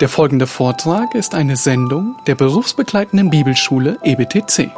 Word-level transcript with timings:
Der 0.00 0.10
folgende 0.10 0.46
Vortrag 0.46 1.14
ist 1.14 1.34
eine 1.34 1.56
Sendung 1.56 2.16
der 2.26 2.34
berufsbegleitenden 2.34 3.30
Bibelschule 3.30 3.98
EBTC. 4.02 4.70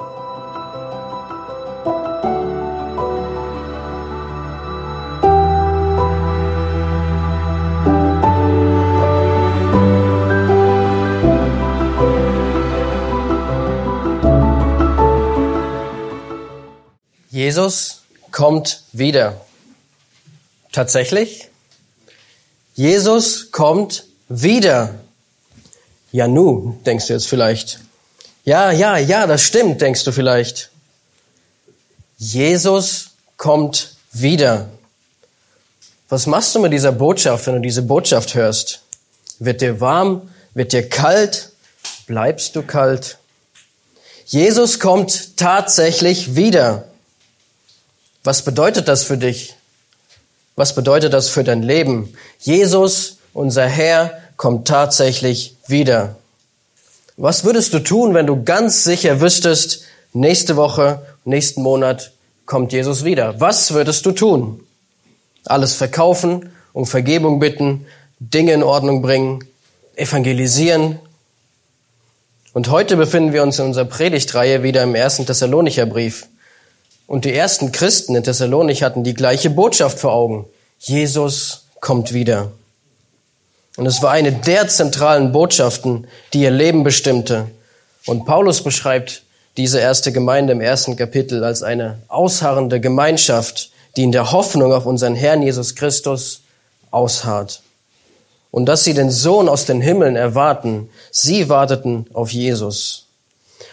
Jesus 17.29 18.03
kommt 18.31 18.85
wieder. 18.93 19.41
Tatsächlich? 20.71 21.48
Jesus 22.79 23.51
kommt 23.51 24.05
wieder. 24.29 24.95
Ja, 26.13 26.29
nu, 26.29 26.79
denkst 26.87 27.09
du 27.09 27.13
jetzt 27.13 27.27
vielleicht. 27.27 27.81
Ja, 28.45 28.71
ja, 28.71 28.97
ja, 28.97 29.27
das 29.27 29.43
stimmt, 29.43 29.81
denkst 29.81 30.05
du 30.05 30.13
vielleicht. 30.13 30.71
Jesus 32.19 33.11
kommt 33.37 33.97
wieder. 34.13 34.69
Was 36.09 36.29
machst 36.29 36.55
du 36.55 36.61
mit 36.61 36.73
dieser 36.73 36.93
Botschaft, 36.93 37.49
wenn 37.49 37.57
du 37.57 37.61
diese 37.63 37.83
Botschaft 37.83 38.37
hörst? 38.37 38.83
Wird 39.41 39.61
dir 39.61 39.81
warm? 39.81 40.31
Wird 40.55 40.73
dir 40.73 40.89
kalt? 40.89 41.51
Bleibst 42.07 42.55
du 42.55 42.63
kalt? 42.63 43.19
Jesus 44.25 44.79
kommt 44.79 45.37
tatsächlich 45.37 46.37
wieder. 46.37 46.85
Was 48.23 48.43
bedeutet 48.43 48.87
das 48.87 49.03
für 49.03 49.19
dich? 49.19 49.58
Was 50.59 50.75
bedeutet 50.75 51.13
das 51.13 51.29
für 51.29 51.45
dein 51.45 51.63
Leben? 51.63 52.13
Jesus, 52.41 53.19
unser 53.33 53.65
Herr, 53.69 54.19
kommt 54.37 54.67
tatsächlich 54.67 55.55
wieder. 55.69 56.17
Was 57.17 57.45
würdest 57.45 57.75
du 57.75 57.79
tun, 57.79 58.13
wenn 58.13 58.27
du 58.27 58.43
ganz 58.43 58.83
sicher 58.83 59.21
wüsstest, 59.21 59.85
nächste 60.15 60.57
Woche, 60.57 61.01
nächsten 61.25 61.63
Monat 61.63 62.11
kommt 62.45 62.73
Jesus 62.73 63.05
wieder? 63.05 63.41
Was 63.41 63.73
würdest 63.73 64.05
du 64.05 64.11
tun? 64.11 64.67
Alles 65.45 65.75
verkaufen, 65.75 66.51
um 66.73 66.87
Vergebung 66.87 67.39
bitten, 67.39 67.87
Dinge 68.19 68.53
in 68.53 68.65
Ordnung 68.65 69.01
bringen, 69.01 69.45
evangelisieren. 69.95 70.99
Und 72.53 72.69
heute 72.69 72.97
befinden 72.97 73.33
wir 73.33 73.45
uns 73.45 73.61
in 73.61 73.67
unserer 73.67 73.85
Predigtreihe 73.85 74.65
wieder 74.65 74.83
im 74.83 74.97
ersten 74.97 75.25
Thessalonicher 75.25 75.87
Brief. 75.87 76.27
Und 77.09 77.25
die 77.25 77.33
ersten 77.33 77.73
Christen 77.73 78.15
in 78.15 78.23
Thessalonich 78.23 78.83
hatten 78.83 79.03
die 79.03 79.15
gleiche 79.15 79.49
Botschaft 79.49 79.99
vor 79.99 80.13
Augen. 80.13 80.45
Jesus 80.79 81.65
kommt 81.81 82.13
wieder. 82.13 82.53
Und 83.77 83.87
es 83.87 84.03
war 84.03 84.11
eine 84.11 84.33
der 84.33 84.69
zentralen 84.69 85.33
Botschaften, 85.33 86.07
die 86.33 86.41
ihr 86.41 86.51
Leben 86.51 86.83
bestimmte. 86.83 87.47
Und 88.07 88.25
Paulus 88.25 88.63
beschreibt 88.63 89.23
diese 89.57 89.81
erste 89.81 90.13
Gemeinde 90.13 90.53
im 90.53 90.61
ersten 90.61 90.97
Kapitel 90.97 91.45
als 91.45 91.63
eine 91.63 91.99
ausharrende 92.09 92.81
Gemeinschaft, 92.81 93.71
die 93.97 94.05
in 94.05 94.13
der 94.13 94.33
Hoffnung 94.33 94.73
auf 94.73 94.87
unseren 94.87 95.15
Herrn 95.15 95.43
Jesus 95.43 95.75
Christus 95.75 96.43
ausharrt. 96.91 97.63
Und 98.51 98.67
dass 98.67 98.85
sie 98.85 98.95
den 98.95 99.11
Sohn 99.11 99.49
aus 99.49 99.67
den 99.67 99.81
Himmeln 99.81 100.17
erwarten, 100.17 100.89
sie 101.11 101.49
warteten 101.49 102.07
auf 102.15 102.31
Jesus. 102.31 103.07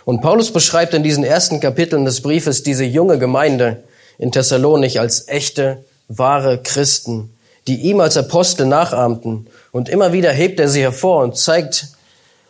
Und 0.03 0.22
Paulus 0.22 0.52
beschreibt 0.52 0.94
in 0.94 1.03
diesen 1.03 1.23
ersten 1.23 1.59
Kapiteln 1.59 2.06
des 2.06 2.22
Briefes 2.22 2.64
diese 2.64 2.84
junge 2.84 3.17
Gemeinde 3.17 3.84
in 4.17 4.31
Thessalonich 4.31 5.00
als 5.00 5.28
echte, 5.28 5.84
wahre 6.08 6.61
Christen, 6.61 7.36
die 7.67 7.81
ihm 7.81 8.00
als 8.00 8.17
Apostel 8.17 8.66
nachahmten. 8.66 9.48
Und 9.72 9.89
immer 9.89 10.14
wieder 10.14 10.31
hebt 10.31 10.59
er 10.59 10.70
sie 10.70 10.81
hervor 10.81 11.23
und 11.23 11.38
zeigt 11.38 11.88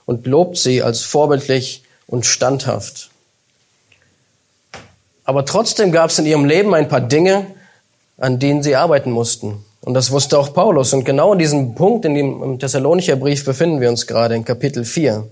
und 0.06 0.28
lobt 0.28 0.58
sie 0.58 0.84
als 0.84 1.02
vorbildlich 1.02 1.84
und 2.08 2.26
standhaft. 2.26 3.10
Aber 5.24 5.46
trotzdem 5.46 5.92
gab 5.92 6.12
es 6.12 6.20
in 6.20 6.26
ihrem 6.26 6.46
Leben 6.46 6.74
ein 6.76 6.88
paar 6.88 7.02
Dinge, 7.02 7.48
an 8.18 8.40
denen 8.40 8.62
sie 8.62 8.76
arbeiten 8.76 9.12
mussten. 9.12 9.66
Und 9.82 9.94
das 9.94 10.12
wusste 10.12 10.38
auch 10.38 10.54
Paulus. 10.54 10.94
Und 10.94 11.04
genau 11.04 11.34
in 11.34 11.40
diesem 11.40 11.76
Punkt, 11.76 12.06
in 12.06 12.16
dem 12.16 12.60
Thessalonicher 12.60 13.16
Brief 13.16 13.44
befinden 13.44 13.82
wir 13.82 13.90
uns 13.90 14.08
gerade 14.08 14.36
in 14.36 14.46
Kapitel 14.46 14.86
4. 14.86 15.28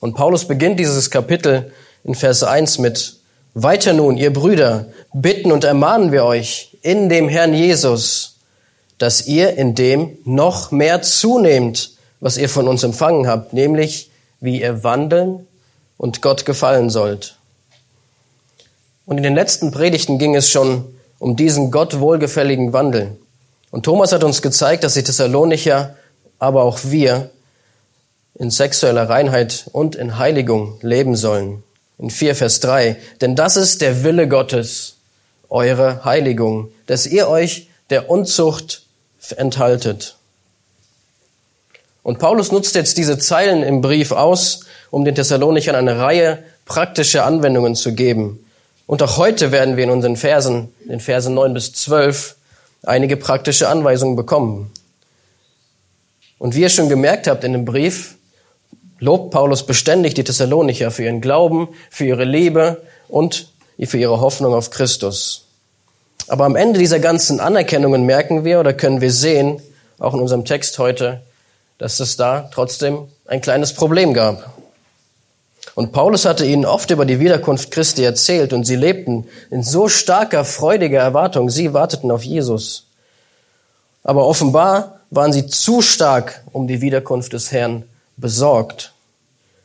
Und 0.00 0.14
Paulus 0.14 0.46
beginnt 0.46 0.80
dieses 0.80 1.10
Kapitel 1.10 1.72
in 2.04 2.14
Vers 2.14 2.42
1 2.42 2.78
mit, 2.78 3.16
Weiter 3.54 3.92
nun, 3.92 4.16
ihr 4.16 4.32
Brüder, 4.32 4.86
bitten 5.12 5.52
und 5.52 5.64
ermahnen 5.64 6.10
wir 6.10 6.24
euch 6.24 6.78
in 6.80 7.08
dem 7.10 7.28
Herrn 7.28 7.52
Jesus, 7.52 8.36
dass 8.96 9.26
ihr 9.26 9.58
in 9.58 9.74
dem 9.74 10.16
noch 10.24 10.70
mehr 10.70 11.02
zunehmt, 11.02 11.92
was 12.20 12.38
ihr 12.38 12.48
von 12.48 12.66
uns 12.66 12.82
empfangen 12.82 13.26
habt, 13.26 13.52
nämlich 13.52 14.10
wie 14.40 14.62
ihr 14.62 14.84
wandeln 14.84 15.46
und 15.98 16.22
Gott 16.22 16.46
gefallen 16.46 16.88
sollt. 16.88 17.36
Und 19.04 19.18
in 19.18 19.22
den 19.22 19.34
letzten 19.34 19.70
Predigten 19.70 20.18
ging 20.18 20.34
es 20.34 20.48
schon 20.48 20.86
um 21.18 21.36
diesen 21.36 21.70
Gott 21.70 22.00
wohlgefälligen 22.00 22.72
Wandel. 22.72 23.18
Und 23.70 23.84
Thomas 23.84 24.12
hat 24.12 24.24
uns 24.24 24.40
gezeigt, 24.40 24.82
dass 24.82 24.94
die 24.94 25.02
Thessalonicher, 25.02 25.96
aber 26.38 26.62
auch 26.62 26.78
wir, 26.84 27.30
in 28.34 28.50
sexueller 28.50 29.08
Reinheit 29.08 29.66
und 29.72 29.94
in 29.94 30.18
Heiligung 30.18 30.78
leben 30.80 31.16
sollen. 31.16 31.62
In 31.98 32.10
4 32.10 32.34
Vers 32.34 32.60
3. 32.60 32.96
Denn 33.20 33.36
das 33.36 33.56
ist 33.56 33.80
der 33.80 34.04
Wille 34.04 34.28
Gottes, 34.28 34.96
eure 35.48 36.04
Heiligung, 36.04 36.72
dass 36.86 37.06
ihr 37.06 37.28
euch 37.28 37.68
der 37.90 38.10
Unzucht 38.10 38.82
enthaltet. 39.36 40.16
Und 42.02 42.18
Paulus 42.18 42.50
nutzt 42.50 42.74
jetzt 42.74 42.98
diese 42.98 43.18
Zeilen 43.18 43.62
im 43.62 43.80
Brief 43.80 44.10
aus, 44.10 44.64
um 44.90 45.04
den 45.04 45.14
Thessalonichern 45.14 45.76
eine 45.76 45.98
Reihe 45.98 46.42
praktischer 46.64 47.24
Anwendungen 47.24 47.76
zu 47.76 47.94
geben. 47.94 48.44
Und 48.86 49.02
auch 49.02 49.16
heute 49.16 49.52
werden 49.52 49.76
wir 49.76 49.84
in 49.84 49.90
unseren 49.90 50.16
Versen, 50.16 50.74
in 50.88 51.00
Versen 51.00 51.34
9 51.34 51.54
bis 51.54 51.72
12, 51.72 52.36
einige 52.82 53.16
praktische 53.16 53.68
Anweisungen 53.68 54.16
bekommen. 54.16 54.72
Und 56.38 56.56
wie 56.56 56.62
ihr 56.62 56.68
schon 56.68 56.88
gemerkt 56.88 57.28
habt 57.28 57.44
in 57.44 57.52
dem 57.52 57.64
Brief, 57.64 58.16
lobt 59.02 59.32
Paulus 59.32 59.66
beständig 59.66 60.14
die 60.14 60.22
Thessalonicher 60.22 60.92
für 60.92 61.02
ihren 61.02 61.20
Glauben, 61.20 61.68
für 61.90 62.04
ihre 62.04 62.24
Liebe 62.24 62.82
und 63.08 63.48
für 63.82 63.98
ihre 63.98 64.20
Hoffnung 64.20 64.54
auf 64.54 64.70
Christus. 64.70 65.46
Aber 66.28 66.44
am 66.44 66.54
Ende 66.54 66.78
dieser 66.78 67.00
ganzen 67.00 67.40
Anerkennungen 67.40 68.06
merken 68.06 68.44
wir 68.44 68.60
oder 68.60 68.72
können 68.72 69.00
wir 69.00 69.10
sehen, 69.10 69.60
auch 69.98 70.14
in 70.14 70.20
unserem 70.20 70.44
Text 70.44 70.78
heute, 70.78 71.20
dass 71.78 71.98
es 71.98 72.16
da 72.16 72.48
trotzdem 72.54 73.08
ein 73.26 73.40
kleines 73.40 73.72
Problem 73.72 74.14
gab. 74.14 74.52
Und 75.74 75.90
Paulus 75.90 76.24
hatte 76.24 76.46
ihnen 76.46 76.64
oft 76.64 76.88
über 76.92 77.04
die 77.04 77.18
Wiederkunft 77.18 77.72
Christi 77.72 78.04
erzählt 78.04 78.52
und 78.52 78.64
sie 78.64 78.76
lebten 78.76 79.26
in 79.50 79.64
so 79.64 79.88
starker, 79.88 80.44
freudiger 80.44 81.00
Erwartung. 81.00 81.50
Sie 81.50 81.74
warteten 81.74 82.12
auf 82.12 82.22
Jesus. 82.22 82.84
Aber 84.04 84.26
offenbar 84.28 85.00
waren 85.10 85.32
sie 85.32 85.48
zu 85.48 85.82
stark 85.82 86.44
um 86.52 86.68
die 86.68 86.80
Wiederkunft 86.80 87.32
des 87.32 87.50
Herrn 87.50 87.84
besorgt. 88.16 88.92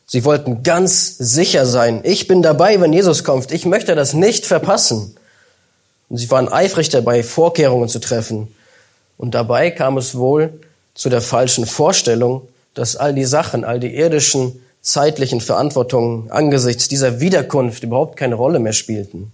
Sie 0.05 0.23
wollten 0.23 0.63
ganz 0.63 1.17
sicher 1.17 1.65
sein. 1.65 2.01
Ich 2.03 2.27
bin 2.27 2.41
dabei, 2.41 2.79
wenn 2.79 2.93
Jesus 2.93 3.23
kommt. 3.23 3.51
Ich 3.51 3.65
möchte 3.65 3.93
das 3.93 4.13
nicht 4.13 4.45
verpassen. 4.45 5.15
Und 6.09 6.17
sie 6.17 6.31
waren 6.31 6.47
eifrig 6.47 6.89
dabei, 6.89 7.23
Vorkehrungen 7.23 7.89
zu 7.89 7.99
treffen. 7.99 8.53
Und 9.17 9.35
dabei 9.35 9.71
kam 9.71 9.97
es 9.97 10.15
wohl 10.15 10.61
zu 10.93 11.09
der 11.09 11.21
falschen 11.21 11.65
Vorstellung, 11.65 12.47
dass 12.73 12.95
all 12.95 13.13
die 13.13 13.25
Sachen, 13.25 13.65
all 13.65 13.79
die 13.79 13.95
irdischen, 13.95 14.61
zeitlichen 14.81 15.41
Verantwortungen 15.41 16.31
angesichts 16.31 16.87
dieser 16.87 17.19
Wiederkunft 17.19 17.83
überhaupt 17.83 18.15
keine 18.15 18.35
Rolle 18.35 18.59
mehr 18.59 18.73
spielten. 18.73 19.31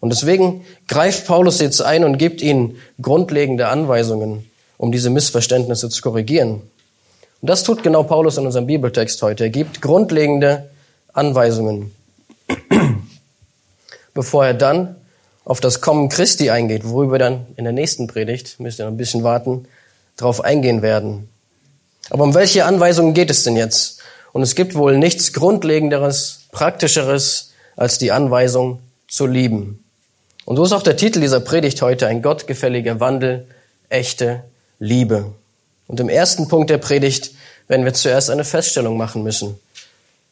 Und 0.00 0.10
deswegen 0.10 0.64
greift 0.88 1.26
Paulus 1.26 1.60
jetzt 1.60 1.80
ein 1.80 2.04
und 2.04 2.18
gibt 2.18 2.42
ihnen 2.42 2.76
grundlegende 3.00 3.68
Anweisungen, 3.68 4.50
um 4.76 4.90
diese 4.92 5.10
Missverständnisse 5.10 5.88
zu 5.88 6.02
korrigieren. 6.02 6.60
Und 7.42 7.50
das 7.50 7.64
tut 7.64 7.82
genau 7.82 8.04
Paulus 8.04 8.38
in 8.38 8.46
unserem 8.46 8.68
Bibeltext 8.68 9.20
heute. 9.20 9.44
Er 9.44 9.50
gibt 9.50 9.82
grundlegende 9.82 10.70
Anweisungen, 11.12 11.92
bevor 14.14 14.46
er 14.46 14.54
dann 14.54 14.94
auf 15.44 15.58
das 15.58 15.80
Kommen 15.80 16.08
Christi 16.08 16.50
eingeht, 16.50 16.88
worüber 16.88 17.14
wir 17.14 17.18
dann 17.18 17.46
in 17.56 17.64
der 17.64 17.72
nächsten 17.72 18.06
Predigt, 18.06 18.60
müsst 18.60 18.78
ihr 18.78 18.84
noch 18.84 18.92
ein 18.92 18.96
bisschen 18.96 19.24
warten, 19.24 19.66
darauf 20.16 20.40
eingehen 20.40 20.82
werden. 20.82 21.28
Aber 22.10 22.22
um 22.22 22.32
welche 22.34 22.64
Anweisungen 22.64 23.12
geht 23.12 23.30
es 23.30 23.42
denn 23.42 23.56
jetzt? 23.56 23.98
Und 24.32 24.42
es 24.42 24.54
gibt 24.54 24.76
wohl 24.76 24.96
nichts 24.96 25.32
Grundlegenderes, 25.32 26.42
Praktischeres 26.52 27.50
als 27.74 27.98
die 27.98 28.12
Anweisung 28.12 28.78
zu 29.08 29.26
lieben. 29.26 29.82
Und 30.44 30.56
so 30.56 30.64
ist 30.64 30.72
auch 30.72 30.82
der 30.82 30.96
Titel 30.96 31.20
dieser 31.20 31.40
Predigt 31.40 31.82
heute 31.82 32.06
ein 32.06 32.22
gottgefälliger 32.22 33.00
Wandel, 33.00 33.48
echte 33.88 34.44
Liebe. 34.78 35.32
Und 35.88 36.00
im 36.00 36.08
ersten 36.08 36.48
Punkt 36.48 36.70
der 36.70 36.78
Predigt 36.78 37.32
werden 37.68 37.84
wir 37.84 37.94
zuerst 37.94 38.30
eine 38.30 38.44
Feststellung 38.44 38.96
machen 38.96 39.22
müssen, 39.22 39.58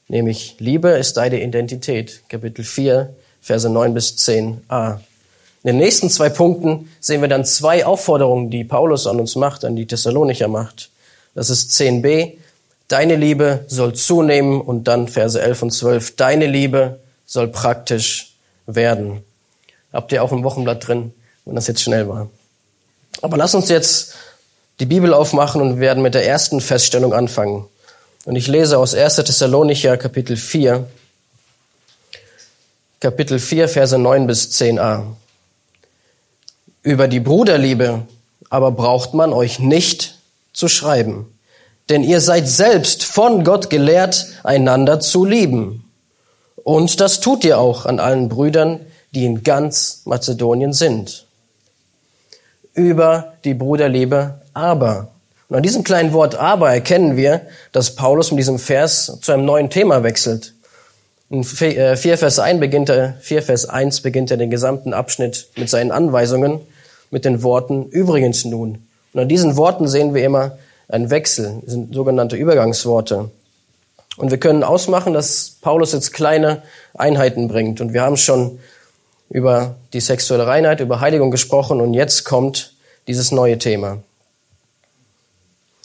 nämlich 0.08 0.56
Liebe 0.58 0.90
ist 0.90 1.16
deine 1.16 1.42
Identität, 1.42 2.22
Kapitel 2.28 2.64
4, 2.64 3.14
Verse 3.40 3.68
9 3.68 3.94
bis 3.94 4.16
10a. 4.16 5.00
In 5.62 5.68
den 5.68 5.76
nächsten 5.76 6.08
zwei 6.08 6.28
Punkten 6.28 6.90
sehen 7.00 7.20
wir 7.20 7.28
dann 7.28 7.44
zwei 7.44 7.84
Aufforderungen, 7.84 8.50
die 8.50 8.64
Paulus 8.64 9.06
an 9.06 9.20
uns 9.20 9.36
macht, 9.36 9.64
an 9.64 9.76
die 9.76 9.86
Thessalonicher 9.86 10.48
macht. 10.48 10.90
Das 11.34 11.50
ist 11.50 11.70
10b. 11.72 12.34
Deine 12.88 13.16
Liebe 13.16 13.64
soll 13.68 13.94
zunehmen 13.94 14.60
und 14.60 14.84
dann 14.84 15.06
Verse 15.06 15.40
11 15.40 15.62
und 15.62 15.70
12. 15.70 16.16
Deine 16.16 16.46
Liebe 16.46 16.98
soll 17.26 17.48
praktisch 17.48 18.34
werden. 18.66 19.22
Habt 19.92 20.12
ihr 20.12 20.22
auch 20.22 20.32
im 20.32 20.44
Wochenblatt 20.44 20.86
drin, 20.86 21.12
wenn 21.44 21.54
das 21.54 21.66
jetzt 21.66 21.82
schnell 21.82 22.08
war. 22.08 22.28
Aber 23.22 23.36
lass 23.36 23.54
uns 23.54 23.68
jetzt 23.68 24.14
die 24.80 24.86
Bibel 24.86 25.12
aufmachen 25.12 25.60
und 25.60 25.78
werden 25.78 26.02
mit 26.02 26.14
der 26.14 26.26
ersten 26.26 26.60
Feststellung 26.60 27.12
anfangen. 27.12 27.66
Und 28.24 28.36
ich 28.36 28.48
lese 28.48 28.78
aus 28.78 28.94
1. 28.94 29.16
Thessalonicher 29.16 29.96
Kapitel 29.98 30.36
4, 30.36 30.86
Kapitel 32.98 33.38
4, 33.38 33.68
Verse 33.68 33.96
9 33.96 34.26
bis 34.26 34.50
10a. 34.50 35.04
Über 36.82 37.08
die 37.08 37.20
Bruderliebe 37.20 38.02
aber 38.48 38.72
braucht 38.72 39.14
man 39.14 39.32
euch 39.32 39.60
nicht 39.60 40.18
zu 40.52 40.66
schreiben, 40.66 41.32
denn 41.88 42.02
ihr 42.02 42.20
seid 42.20 42.48
selbst 42.48 43.04
von 43.04 43.44
Gott 43.44 43.70
gelehrt, 43.70 44.26
einander 44.42 44.98
zu 44.98 45.24
lieben. 45.24 45.84
Und 46.64 47.00
das 47.00 47.20
tut 47.20 47.44
ihr 47.44 47.58
auch 47.58 47.86
an 47.86 48.00
allen 48.00 48.28
Brüdern, 48.28 48.80
die 49.12 49.24
in 49.24 49.44
ganz 49.44 50.02
Mazedonien 50.04 50.72
sind. 50.72 51.26
Über 52.74 53.32
die 53.44 53.54
Bruderliebe 53.54 54.40
aber. 54.54 55.08
Und 55.48 55.56
an 55.56 55.62
diesem 55.62 55.82
kleinen 55.82 56.12
Wort 56.12 56.36
aber 56.36 56.72
erkennen 56.72 57.16
wir, 57.16 57.42
dass 57.72 57.96
Paulus 57.96 58.30
mit 58.30 58.38
diesem 58.38 58.58
Vers 58.58 59.18
zu 59.20 59.32
einem 59.32 59.44
neuen 59.44 59.70
Thema 59.70 60.02
wechselt. 60.02 60.54
In 61.28 61.44
4 61.44 61.76
äh, 61.76 62.16
Vers 62.16 62.38
1 62.38 62.60
beginnt 62.60 62.88
er, 62.88 63.14
4 63.20 63.42
Vers 63.42 63.68
1 63.68 64.00
beginnt 64.00 64.30
er 64.30 64.36
den 64.36 64.50
gesamten 64.50 64.92
Abschnitt 64.92 65.48
mit 65.56 65.68
seinen 65.68 65.92
Anweisungen 65.92 66.60
mit 67.10 67.24
den 67.24 67.42
Worten 67.42 67.86
übrigens 67.86 68.44
nun. 68.44 68.86
Und 69.12 69.20
an 69.20 69.28
diesen 69.28 69.56
Worten 69.56 69.88
sehen 69.88 70.14
wir 70.14 70.24
immer 70.24 70.58
einen 70.88 71.10
Wechsel, 71.10 71.62
sind 71.66 71.94
sogenannte 71.94 72.36
Übergangsworte. 72.36 73.30
Und 74.16 74.30
wir 74.30 74.38
können 74.38 74.62
ausmachen, 74.64 75.12
dass 75.12 75.56
Paulus 75.60 75.92
jetzt 75.92 76.12
kleine 76.12 76.62
Einheiten 76.94 77.48
bringt. 77.48 77.80
Und 77.80 77.92
wir 77.92 78.02
haben 78.02 78.16
schon 78.16 78.58
über 79.30 79.76
die 79.92 80.00
sexuelle 80.00 80.46
Reinheit, 80.46 80.80
über 80.80 81.00
Heiligung 81.00 81.30
gesprochen 81.30 81.80
und 81.80 81.94
jetzt 81.94 82.24
kommt 82.24 82.74
dieses 83.06 83.32
neue 83.32 83.58
Thema. 83.58 84.02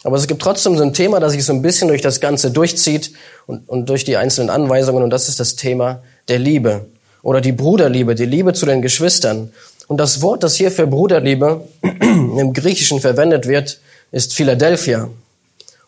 Aber 0.04 0.18
es 0.18 0.28
gibt 0.28 0.42
trotzdem 0.42 0.78
so 0.78 0.84
ein 0.84 0.94
Thema, 0.94 1.20
das 1.20 1.32
sich 1.32 1.46
so 1.46 1.54
ein 1.54 1.62
bisschen 1.62 1.88
durch 1.88 2.02
das 2.02 2.20
Ganze 2.20 2.52
durchzieht 2.52 3.14
und, 3.48 3.70
und 3.70 3.90
durch 3.90 4.04
die 4.04 4.18
einzelnen 4.18 4.50
Anweisungen 4.50 5.04
und 5.04 5.10
das 5.10 5.30
ist 5.30 5.40
das 5.40 5.56
Thema 5.56 6.04
der 6.28 6.40
Liebe 6.40 6.86
oder 7.22 7.42
die 7.42 7.52
Bruderliebe, 7.52 8.14
die 8.14 8.26
Liebe 8.26 8.54
zu 8.54 8.66
den 8.66 8.82
Geschwistern. 8.82 9.52
Und 9.88 9.98
das 9.98 10.22
Wort, 10.22 10.44
das 10.44 10.56
hier 10.56 10.72
für 10.72 10.88
Bruderliebe 10.88 11.68
im 11.82 12.54
Griechischen 12.54 13.00
verwendet 13.00 13.48
wird, 13.48 13.80
ist 14.12 14.34
Philadelphia. 14.34 15.10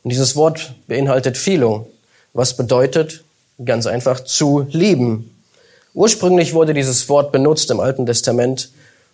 Und 0.04 0.12
dieses 0.12 0.36
Wort 0.36 0.74
beinhaltet 0.88 1.38
Philo, 1.38 1.92
was 2.34 2.58
bedeutet 2.58 3.24
ganz 3.64 3.86
einfach 3.86 4.20
zu 4.20 4.68
lieben. 4.70 5.37
Ursprünglich 5.98 6.54
wurde 6.54 6.76
dieses 6.76 7.10
Wort 7.10 7.32
benutzt 7.32 7.72
im 7.72 7.80
Alten 7.80 8.06
Testament, 8.06 8.70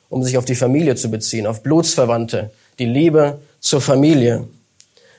um 0.10 0.22
sich 0.22 0.38
auf 0.38 0.44
die 0.44 0.54
Familie 0.54 0.98
zu 0.98 1.10
beziehen, 1.10 1.48
auf 1.48 1.64
Blutsverwandte, 1.64 2.52
die 2.78 2.86
Liebe 2.86 3.40
zur 3.62 3.80
Familie. 3.80 4.50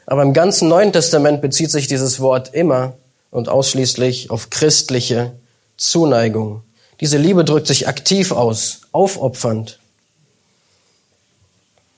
Aber 0.04 0.24
im 0.24 0.34
ganzen 0.34 0.68
Neuen 0.68 0.92
Testament 0.92 1.40
bezieht 1.40 1.70
sich 1.70 1.86
dieses 1.86 2.20
Wort 2.20 2.52
immer 2.52 2.92
und 3.30 3.48
ausschließlich 3.48 4.28
auf 4.28 4.50
christliche 4.50 5.32
Zuneigung. 5.78 6.62
Diese 7.00 7.16
Liebe 7.16 7.46
drückt 7.46 7.66
sich 7.66 7.88
aktiv 7.88 8.32
aus, 8.32 8.82
aufopfernd. 8.92 9.78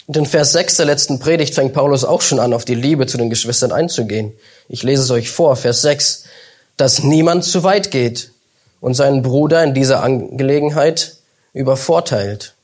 Und 0.06 0.16
in 0.16 0.26
Vers 0.26 0.52
6 0.52 0.76
der 0.76 0.86
letzten 0.86 1.18
Predigt 1.18 1.56
fängt 1.56 1.72
Paulus 1.72 2.04
auch 2.04 2.22
schon 2.22 2.38
an, 2.38 2.54
auf 2.54 2.64
die 2.64 2.76
Liebe 2.76 3.08
zu 3.08 3.18
den 3.18 3.30
Geschwistern 3.30 3.72
einzugehen. 3.72 4.32
Ich 4.68 4.84
lese 4.84 5.02
es 5.02 5.10
euch 5.10 5.28
vor, 5.28 5.56
Vers 5.56 5.82
6, 5.82 6.22
dass 6.76 7.02
niemand 7.02 7.42
zu 7.42 7.64
weit 7.64 7.90
geht 7.90 8.30
und 8.86 8.94
seinen 8.94 9.22
Bruder 9.22 9.64
in 9.64 9.74
dieser 9.74 10.00
Angelegenheit 10.04 11.16
übervorteilt. 11.52 12.54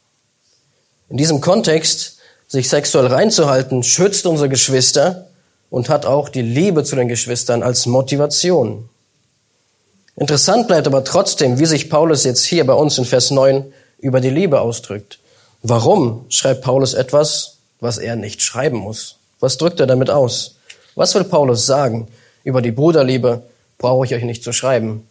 In 1.09 1.17
diesem 1.17 1.41
Kontext, 1.41 2.19
sich 2.47 2.69
sexuell 2.69 3.09
reinzuhalten, 3.09 3.83
schützt 3.83 4.25
unsere 4.27 4.49
Geschwister 4.49 5.27
und 5.69 5.89
hat 5.89 6.07
auch 6.07 6.29
die 6.29 6.43
Liebe 6.43 6.85
zu 6.85 6.95
den 6.95 7.09
Geschwistern 7.09 7.65
als 7.65 7.87
Motivation. 7.87 8.89
Interessant 10.15 10.69
bleibt 10.69 10.87
aber 10.87 11.03
trotzdem, 11.03 11.59
wie 11.59 11.67
sich 11.67 11.91
Paulus 11.91 12.23
jetzt 12.23 12.45
hier 12.45 12.65
bei 12.65 12.75
uns 12.75 12.99
in 12.99 13.05
Vers 13.05 13.33
9 13.33 13.73
über 13.99 14.21
die 14.21 14.31
Liebe 14.31 14.61
ausdrückt. 14.61 15.19
Warum 15.65 16.27
schreibt 16.29 16.63
Paulus 16.63 16.95
etwas, 16.95 17.57
was 17.81 17.99
er 17.99 18.15
nicht 18.15 18.43
schreiben 18.43 18.79
muss? 18.79 19.17
Was 19.41 19.59
drückt 19.59 19.81
er 19.81 19.89
damit 19.89 20.09
aus? 20.09 20.55
Was 20.95 21.17
will 21.17 21.25
Paulus 21.25 21.67
sagen? 21.67 22.07
Über 22.45 22.63
die 22.63 22.71
Bruderliebe 22.71 23.43
brauche 23.77 24.07
ich 24.07 24.15
euch 24.15 24.23
nicht 24.23 24.45
zu 24.45 24.53
schreiben. 24.53 25.09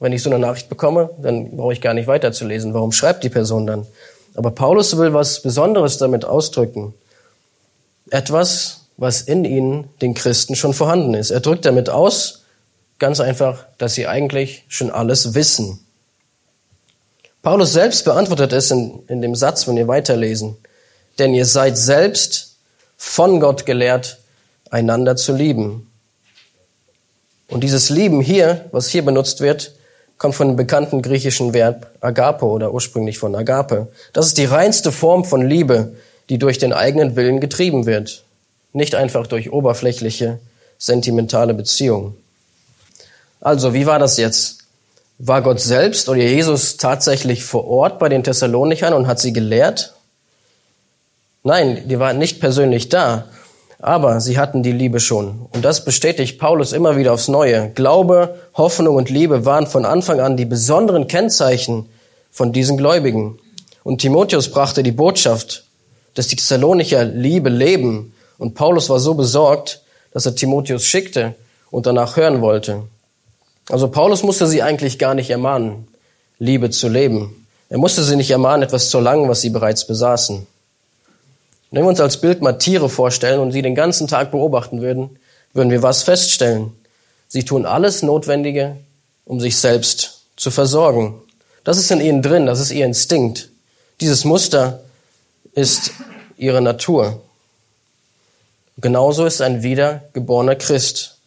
Wenn 0.00 0.12
ich 0.12 0.22
so 0.22 0.30
eine 0.30 0.38
Nachricht 0.38 0.68
bekomme, 0.68 1.10
dann 1.20 1.56
brauche 1.56 1.74
ich 1.74 1.82
gar 1.82 1.94
nicht 1.94 2.06
weiterzulesen. 2.06 2.74
Warum 2.74 2.90
schreibt 2.90 3.22
die 3.22 3.28
Person 3.28 3.66
dann? 3.66 3.86
Aber 4.34 4.50
Paulus 4.50 4.96
will 4.96 5.12
was 5.12 5.42
Besonderes 5.42 5.98
damit 5.98 6.24
ausdrücken. 6.24 6.94
Etwas, 8.10 8.86
was 8.96 9.20
in 9.20 9.44
ihnen, 9.44 9.90
den 10.00 10.14
Christen, 10.14 10.56
schon 10.56 10.72
vorhanden 10.72 11.14
ist. 11.14 11.30
Er 11.30 11.40
drückt 11.40 11.66
damit 11.66 11.90
aus, 11.90 12.44
ganz 12.98 13.20
einfach, 13.20 13.66
dass 13.78 13.94
sie 13.94 14.06
eigentlich 14.06 14.64
schon 14.68 14.90
alles 14.90 15.34
wissen. 15.34 15.80
Paulus 17.42 17.72
selbst 17.72 18.04
beantwortet 18.04 18.52
es 18.52 18.70
in, 18.70 19.02
in 19.06 19.22
dem 19.22 19.34
Satz, 19.34 19.68
wenn 19.68 19.76
wir 19.76 19.88
weiterlesen. 19.88 20.56
Denn 21.18 21.34
ihr 21.34 21.46
seid 21.46 21.76
selbst 21.76 22.56
von 22.96 23.40
Gott 23.40 23.66
gelehrt, 23.66 24.18
einander 24.70 25.16
zu 25.16 25.34
lieben. 25.34 25.90
Und 27.48 27.64
dieses 27.64 27.90
Lieben 27.90 28.20
hier, 28.20 28.66
was 28.72 28.88
hier 28.88 29.04
benutzt 29.04 29.40
wird, 29.40 29.72
kommt 30.20 30.36
von 30.36 30.46
dem 30.46 30.56
bekannten 30.56 31.02
griechischen 31.02 31.52
Verb 31.54 31.88
agape 32.00 32.44
oder 32.44 32.72
ursprünglich 32.72 33.18
von 33.18 33.34
agape. 33.34 33.88
Das 34.12 34.26
ist 34.26 34.38
die 34.38 34.44
reinste 34.44 34.92
Form 34.92 35.24
von 35.24 35.44
Liebe, 35.44 35.94
die 36.28 36.38
durch 36.38 36.58
den 36.58 36.72
eigenen 36.72 37.16
Willen 37.16 37.40
getrieben 37.40 37.86
wird 37.86 38.22
nicht 38.72 38.94
einfach 38.94 39.26
durch 39.26 39.52
oberflächliche, 39.52 40.38
sentimentale 40.78 41.54
Beziehungen. 41.54 42.16
Also, 43.40 43.74
wie 43.74 43.86
war 43.86 43.98
das 43.98 44.16
jetzt? 44.16 44.58
War 45.18 45.42
Gott 45.42 45.60
selbst 45.60 46.08
oder 46.08 46.20
Jesus 46.20 46.76
tatsächlich 46.76 47.44
vor 47.44 47.66
Ort 47.66 47.98
bei 47.98 48.08
den 48.08 48.24
Thessalonichern 48.24 48.94
und 48.94 49.06
hat 49.06 49.18
sie 49.20 49.32
gelehrt? 49.32 49.94
Nein, 51.42 51.88
die 51.88 51.98
waren 51.98 52.18
nicht 52.18 52.40
persönlich 52.40 52.88
da, 52.88 53.26
aber 53.82 54.20
sie 54.20 54.38
hatten 54.38 54.62
die 54.62 54.72
Liebe 54.72 55.00
schon. 55.00 55.46
Und 55.52 55.64
das 55.64 55.84
bestätigt 55.84 56.38
Paulus 56.38 56.72
immer 56.72 56.96
wieder 56.96 57.12
aufs 57.12 57.28
Neue. 57.28 57.70
Glaube, 57.70 58.36
Hoffnung 58.54 58.96
und 58.96 59.10
Liebe 59.10 59.44
waren 59.44 59.66
von 59.66 59.84
Anfang 59.84 60.20
an 60.20 60.36
die 60.36 60.44
besonderen 60.44 61.06
Kennzeichen 61.06 61.88
von 62.30 62.52
diesen 62.52 62.76
Gläubigen. 62.76 63.38
Und 63.82 64.00
Timotheus 64.00 64.50
brachte 64.50 64.82
die 64.82 64.92
Botschaft, 64.92 65.64
dass 66.14 66.28
die 66.28 66.36
Thessalonicher 66.36 67.04
Liebe 67.04 67.48
leben 67.48 68.12
und 68.40 68.54
Paulus 68.54 68.88
war 68.88 68.98
so 68.98 69.14
besorgt, 69.14 69.82
dass 70.12 70.24
er 70.26 70.34
Timotheus 70.34 70.84
schickte 70.84 71.34
und 71.70 71.86
danach 71.86 72.16
hören 72.16 72.40
wollte. 72.40 72.84
Also 73.68 73.88
Paulus 73.88 74.22
musste 74.22 74.46
sie 74.46 74.62
eigentlich 74.62 74.98
gar 74.98 75.14
nicht 75.14 75.30
ermahnen, 75.30 75.86
Liebe 76.38 76.70
zu 76.70 76.88
leben. 76.88 77.46
Er 77.68 77.78
musste 77.78 78.02
sie 78.02 78.16
nicht 78.16 78.30
ermahnen, 78.30 78.62
etwas 78.62 78.90
zu 78.90 78.96
erlangen, 78.96 79.28
was 79.28 79.42
sie 79.42 79.50
bereits 79.50 79.86
besaßen. 79.86 80.46
Wenn 81.70 81.84
wir 81.84 81.88
uns 81.88 82.00
als 82.00 82.20
Bild 82.20 82.42
mal 82.42 82.54
Tiere 82.54 82.88
vorstellen 82.88 83.40
und 83.40 83.52
sie 83.52 83.62
den 83.62 83.74
ganzen 83.74 84.08
Tag 84.08 84.30
beobachten 84.32 84.80
würden, 84.80 85.18
würden 85.52 85.70
wir 85.70 85.82
was 85.82 86.02
feststellen. 86.02 86.72
Sie 87.28 87.44
tun 87.44 87.64
alles 87.64 88.02
Notwendige, 88.02 88.76
um 89.24 89.40
sich 89.40 89.56
selbst 89.56 90.22
zu 90.36 90.50
versorgen. 90.50 91.20
Das 91.62 91.78
ist 91.78 91.90
in 91.90 92.00
ihnen 92.00 92.22
drin, 92.22 92.46
das 92.46 92.60
ist 92.60 92.72
ihr 92.72 92.86
Instinkt. 92.86 93.50
Dieses 94.00 94.24
Muster 94.24 94.80
ist 95.52 95.92
ihre 96.36 96.60
Natur. 96.60 97.22
Genauso 98.78 99.26
ist 99.26 99.42
ein 99.42 99.62
wiedergeborener 99.62 100.56
Christ. 100.56 101.18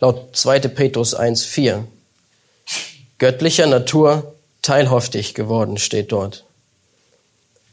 Laut 0.00 0.36
2. 0.36 0.60
Petrus 0.60 1.16
1,4. 1.16 1.84
Göttlicher 3.18 3.66
Natur 3.66 4.34
teilhaftig 4.62 5.34
geworden 5.34 5.76
steht 5.76 6.10
dort. 6.12 6.44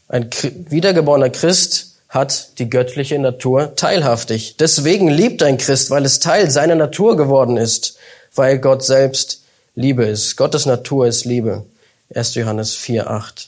Ein 0.08 0.30
wiedergeborener 0.70 1.30
Christ 1.30 1.90
hat 2.12 2.60
die 2.60 2.70
göttliche 2.70 3.18
Natur 3.18 3.75
teilhaftig. 3.75 4.58
Deswegen 4.58 5.08
liebt 5.08 5.41
ein 5.41 5.58
Christ, 5.58 5.89
weil 5.89 6.06
es 6.06 6.20
Teil 6.20 6.51
seiner 6.51 6.75
Natur 6.75 7.18
geworden 7.18 7.58
ist, 7.58 7.98
weil 8.36 8.60
Gott 8.60 8.84
selbst 8.84 9.41
Liebe 9.74 10.06
ist. 10.06 10.38
Gottes 10.38 10.68
Natur 10.68 11.08
ist 11.08 11.25
Liebe. 11.25 11.65
1. 12.13 12.36
Johannes 12.36 12.77
4,8. 12.77 13.48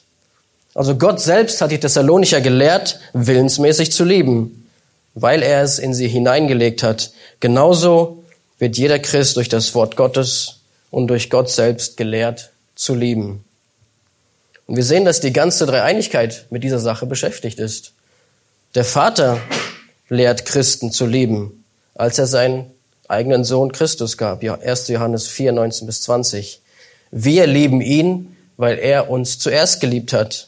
Also 0.73 0.95
Gott 0.95 1.21
selbst 1.21 1.61
hat 1.61 1.69
die 1.69 1.79
Thessalonicher 1.79 2.41
gelehrt, 2.41 2.99
willensmäßig 3.13 3.91
zu 3.91 4.03
lieben 4.03 4.63
weil 5.15 5.43
er 5.43 5.61
es 5.61 5.79
in 5.79 5.93
sie 5.93 6.07
hineingelegt 6.07 6.83
hat. 6.83 7.11
Genauso 7.39 8.23
wird 8.59 8.77
jeder 8.77 8.99
Christ 8.99 9.37
durch 9.37 9.49
das 9.49 9.75
Wort 9.75 9.95
Gottes 9.95 10.59
und 10.91 11.07
durch 11.07 11.29
Gott 11.29 11.49
selbst 11.49 11.97
gelehrt 11.97 12.51
zu 12.75 12.95
lieben. 12.95 13.43
Und 14.65 14.75
wir 14.75 14.83
sehen, 14.83 15.05
dass 15.05 15.19
die 15.19 15.33
ganze 15.33 15.65
Dreieinigkeit 15.65 16.45
mit 16.49 16.63
dieser 16.63 16.79
Sache 16.79 17.05
beschäftigt 17.05 17.59
ist. 17.59 17.92
Der 18.75 18.85
Vater 18.85 19.39
lehrt 20.09 20.45
Christen 20.45 20.91
zu 20.91 21.05
lieben, 21.05 21.63
als 21.93 22.17
er 22.17 22.25
seinen 22.25 22.71
eigenen 23.07 23.43
Sohn 23.43 23.71
Christus 23.71 24.17
gab. 24.17 24.43
1. 24.43 24.87
Johannes 24.87 25.27
4, 25.27 25.51
19 25.51 25.85
bis 25.85 26.01
20. 26.01 26.59
Wir 27.11 27.45
lieben 27.45 27.81
ihn, 27.81 28.35
weil 28.57 28.79
er 28.79 29.11
uns 29.11 29.37
zuerst 29.37 29.79
geliebt 29.79 30.11
hat. 30.11 30.47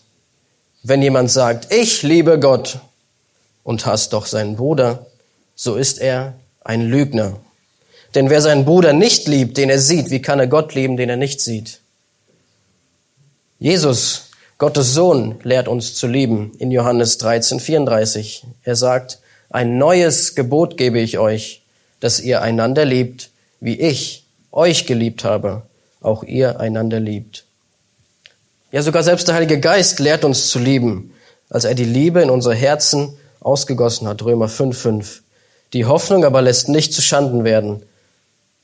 Wenn 0.82 1.04
jemand 1.04 1.30
sagt, 1.30 1.72
ich 1.72 2.02
liebe 2.02 2.40
Gott 2.40 2.80
und 3.64 3.86
hasst 3.86 4.14
doch 4.14 4.26
seinen 4.26 4.56
Bruder, 4.56 5.06
so 5.56 5.76
ist 5.76 6.00
er 6.00 6.34
ein 6.64 6.82
Lügner. 6.82 7.40
Denn 8.16 8.32
wer 8.32 8.42
seinen 8.42 8.66
Bruder 8.66 8.94
nicht 8.94 9.28
liebt, 9.28 9.58
den 9.58 9.70
er 9.70 9.80
sieht, 9.80 10.10
wie 10.10 10.22
kann 10.22 10.40
er 10.40 10.48
Gott 10.48 10.74
lieben, 10.74 10.98
den 10.98 11.10
er 11.10 11.18
nicht 11.18 11.42
sieht? 11.42 11.80
Jesus, 13.60 14.30
Gottes 14.58 14.94
Sohn, 14.94 15.36
lehrt 15.44 15.68
uns 15.68 15.96
zu 15.96 16.08
lieben 16.08 16.54
in 16.60 16.72
Johannes 16.72 17.18
13, 17.18 17.60
34. 17.60 18.46
Er 18.64 18.78
sagt, 18.78 19.20
ein 19.50 19.78
neues 19.78 20.34
Gebot 20.34 20.78
gebe 20.78 21.00
ich 21.00 21.20
euch, 21.20 21.62
dass 22.00 22.22
ihr 22.22 22.42
einander 22.42 22.86
liebt, 22.86 23.32
wie 23.60 23.78
ich 23.78 24.24
euch 24.54 24.86
geliebt 24.86 25.26
habe, 25.26 25.64
auch 26.00 26.24
ihr 26.24 26.62
einander 26.62 27.02
liebt. 27.02 27.44
Ja, 28.72 28.82
sogar 28.82 29.04
selbst 29.04 29.28
der 29.28 29.36
Heilige 29.36 29.60
Geist 29.60 30.00
lehrt 30.00 30.24
uns 30.24 30.48
zu 30.48 30.58
lieben, 30.58 31.14
als 31.50 31.66
er 31.66 31.76
die 31.76 31.84
Liebe 31.84 32.22
in 32.22 32.30
unsere 32.30 32.56
Herzen 32.56 33.18
ausgegossen 33.42 34.08
hat, 34.08 34.24
Römer 34.24 34.48
5,5. 34.48 35.20
Die 35.74 35.84
Hoffnung 35.84 36.24
aber 36.24 36.42
lässt 36.42 36.70
nicht 36.70 36.94
zu 36.94 37.02
Schanden 37.02 37.44
werden, 37.44 37.84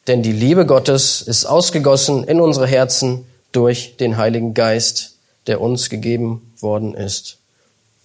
denn 0.07 0.23
die 0.23 0.31
Liebe 0.31 0.65
Gottes 0.65 1.21
ist 1.21 1.45
ausgegossen 1.45 2.23
in 2.23 2.39
unsere 2.39 2.65
Herzen 2.65 3.25
durch 3.51 3.97
den 3.97 4.15
Heiligen 4.15 4.53
Geist, 4.53 5.10
der 5.47 5.61
uns 5.61 5.89
gegeben 5.89 6.53
worden 6.59 6.93
ist. 6.93 7.37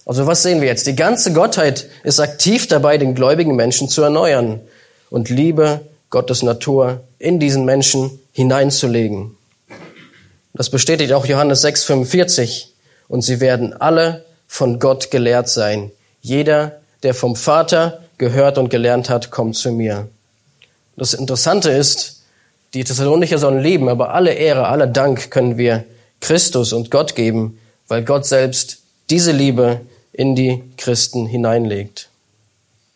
Also 0.05 0.27
was 0.27 0.43
sehen 0.43 0.61
wir 0.61 0.69
jetzt? 0.69 0.87
Die 0.87 0.97
ganze 0.97 1.33
Gottheit 1.33 1.89
ist 2.05 2.21
aktiv 2.21 2.69
dabei, 2.69 2.97
den 2.97 3.15
gläubigen 3.15 3.57
Menschen 3.57 3.89
zu 3.89 4.03
erneuern 4.03 4.61
und 5.11 5.31
Liebe, 5.31 5.81
Gottes 6.11 6.43
Natur 6.43 7.01
in 7.19 7.41
diesen 7.41 7.65
Menschen 7.65 8.21
hineinzulegen. 8.33 9.37
Das 10.55 10.71
bestätigt 10.71 11.13
auch 11.13 11.27
Johannes 11.27 11.65
6,45. 11.65 12.69
Und 13.09 13.23
sie 13.23 13.41
werden 13.41 13.73
alle 13.73 14.25
von 14.47 14.79
Gott 14.79 15.11
gelehrt 15.11 15.49
sein. 15.49 15.91
Jeder, 16.23 16.81
der 17.03 17.15
vom 17.15 17.37
Vater 17.37 18.03
gehört 18.19 18.59
und 18.59 18.71
gelernt 18.71 19.11
hat, 19.11 19.31
kommt 19.31 19.57
zu 19.57 19.71
mir. 19.71 20.09
Das 20.97 21.15
Interessante 21.15 21.71
ist, 21.71 22.23
die 22.75 22.85
Thessalonicher 22.85 23.39
sollen 23.39 23.63
leben, 23.63 23.89
aber 23.89 24.15
alle 24.15 24.33
Ehre, 24.33 24.67
aller 24.69 24.87
Dank 24.87 25.31
können 25.31 25.59
wir 25.59 25.85
Christus 26.27 26.73
und 26.73 26.91
Gott 26.91 27.15
geben, 27.15 27.57
weil 27.87 28.03
Gott 28.03 28.27
selbst 28.27 28.79
diese 29.11 29.31
Liebe 29.31 29.83
in 30.13 30.35
die 30.35 30.65
Christen 30.77 31.25
hineinlegt. 31.25 32.09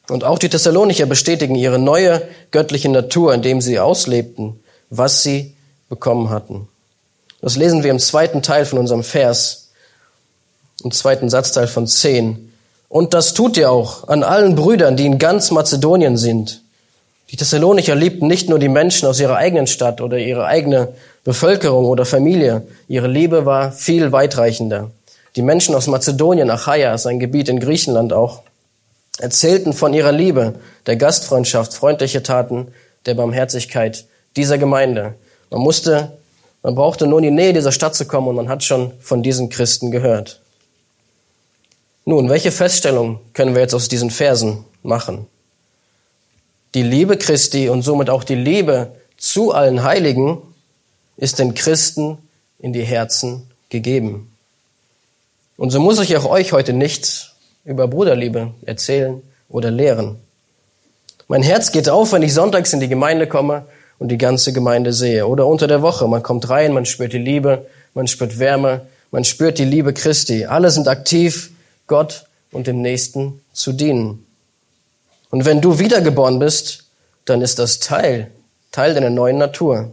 Und 0.09 0.25
auch 0.25 0.41
die 0.41 0.49
Thessalonicher 0.49 1.07
bestätigen 1.07 1.55
ihre 1.55 1.79
neue 1.79 2.27
göttliche 2.51 2.89
Natur, 2.89 3.33
indem 3.33 3.61
sie 3.61 3.79
auslebten, 3.79 4.59
was 4.91 5.23
sie 5.23 5.55
bekommen 5.89 6.31
hatten. 6.31 6.67
Das 7.41 7.55
lesen 7.55 7.85
wir 7.85 7.93
im 7.93 8.01
zweiten 8.01 8.43
Teil 8.43 8.67
von 8.67 8.81
unserem 8.81 9.05
Vers, 9.05 9.69
im 10.83 10.91
zweiten 10.91 11.31
Satzteil 11.31 11.69
von 11.69 11.87
10. 11.87 12.53
Und 12.89 13.15
das 13.15 13.33
tut 13.33 13.57
ihr 13.57 13.71
auch 13.71 14.09
an 14.09 14.25
allen 14.25 14.57
Brüdern, 14.57 14.97
die 14.97 15.07
in 15.07 15.19
ganz 15.19 15.53
Mazedonien 15.53 16.17
sind. 16.17 16.63
Die 17.31 17.37
Thessalonicher 17.37 17.95
liebten 17.95 18.27
nicht 18.27 18.49
nur 18.49 18.59
die 18.59 18.69
Menschen 18.69 19.07
aus 19.07 19.21
ihrer 19.21 19.37
eigenen 19.37 19.69
Stadt 19.69 20.01
oder 20.01 20.19
ihre 20.19 20.47
eigene 20.47 20.95
Bevölkerung 21.23 21.85
oder 21.85 22.05
Familie. 22.05 22.63
Ihre 22.89 23.07
Liebe 23.07 23.47
war 23.47 23.71
viel 23.71 24.11
weitreichender. 24.11 24.91
Die 25.37 25.43
Menschen 25.43 25.77
aus 25.77 25.87
Mazedonien, 25.87 26.51
Achaia, 26.51 26.93
ist 26.93 27.07
ein 27.07 27.21
Gebiet 27.21 27.49
in 27.49 27.61
Griechenland 27.61 28.13
auch, 28.13 28.43
erzählten 29.19 29.73
von 29.73 29.95
ihrer 29.95 30.11
Liebe, 30.11 30.55
der 30.87 30.97
Gastfreundschaft, 30.97 31.73
freundliche 31.73 32.25
Taten, 32.25 32.69
der 33.07 33.15
Barmherzigkeit 33.15 34.07
dieser 34.37 34.59
Gemeinde. 34.59 35.15
Man 35.51 35.61
musste, 35.61 36.19
man 36.65 36.75
brauchte 36.75 37.07
nur 37.07 37.21
in 37.21 37.25
die 37.25 37.31
Nähe 37.31 37.53
dieser 37.53 37.71
Stadt 37.71 37.95
zu 37.95 38.07
kommen 38.07 38.27
und 38.27 38.35
man 38.35 38.49
hat 38.49 38.65
schon 38.65 38.93
von 39.01 39.23
diesen 39.23 39.51
Christen 39.51 39.93
gehört. 39.93 40.41
Nun, 42.05 42.29
welche 42.29 42.51
Feststellung 42.51 43.21
können 43.35 43.55
wir 43.55 43.63
jetzt 43.63 43.75
aus 43.75 43.87
diesen 43.87 44.11
Versen 44.11 44.65
machen? 44.83 45.27
Die 46.75 46.83
Liebe 46.83 47.17
Christi 47.17 47.69
und 47.69 47.83
somit 47.83 48.11
auch 48.11 48.23
die 48.23 48.37
Liebe 48.37 48.95
zu 49.17 49.53
allen 49.53 49.83
Heiligen 49.83 50.39
ist 51.17 51.39
den 51.39 51.55
Christen 51.55 52.19
in 52.59 52.73
die 52.73 52.85
Herzen 52.85 53.51
gegeben. 53.69 54.33
Und 55.57 55.71
so 55.71 55.81
muss 55.81 56.01
ich 56.01 56.17
auch 56.17 56.25
euch 56.25 56.53
heute 56.53 56.73
nichts 56.73 57.33
über 57.65 57.89
Bruderliebe 57.89 58.55
erzählen 58.65 59.21
oder 59.49 59.71
lehren. 59.71 60.17
Mein 61.29 61.43
Herz 61.43 61.73
geht 61.73 61.89
auf, 61.89 62.13
wenn 62.13 62.23
ich 62.23 62.33
sonntags 62.33 62.73
in 62.73 62.81
die 62.81 62.89
Gemeinde 62.89 63.27
komme 63.27 63.67
und 63.99 64.09
die 64.09 64.19
ganze 64.19 64.53
Gemeinde 64.53 64.93
sehe. 64.93 65.27
Oder 65.27 65.47
unter 65.47 65.67
der 65.67 65.83
Woche. 65.83 66.09
Man 66.09 66.23
kommt 66.23 66.49
rein, 66.49 66.73
man 66.73 66.87
spürt 66.87 67.13
die 67.13 67.19
Liebe, 67.19 67.67
man 67.95 68.07
spürt 68.07 68.39
Wärme, 68.39 68.87
man 69.11 69.25
spürt 69.25 69.59
die 69.59 69.65
Liebe 69.65 69.93
Christi. 69.93 70.47
Alle 70.47 70.71
sind 70.71 70.89
aktiv, 70.89 71.51
Gott 71.87 72.25
und 72.53 72.67
dem 72.67 72.81
Nächsten 72.81 73.41
zu 73.53 73.73
dienen. 73.73 74.25
Und 75.31 75.45
wenn 75.45 75.61
du 75.61 75.79
wiedergeboren 75.79 76.39
bist, 76.39 76.85
dann 77.25 77.43
ist 77.43 77.59
das 77.59 77.79
Teil, 77.79 78.31
Teil 78.73 78.95
deiner 78.95 79.11
neuen 79.11 79.39
Natur. 79.39 79.93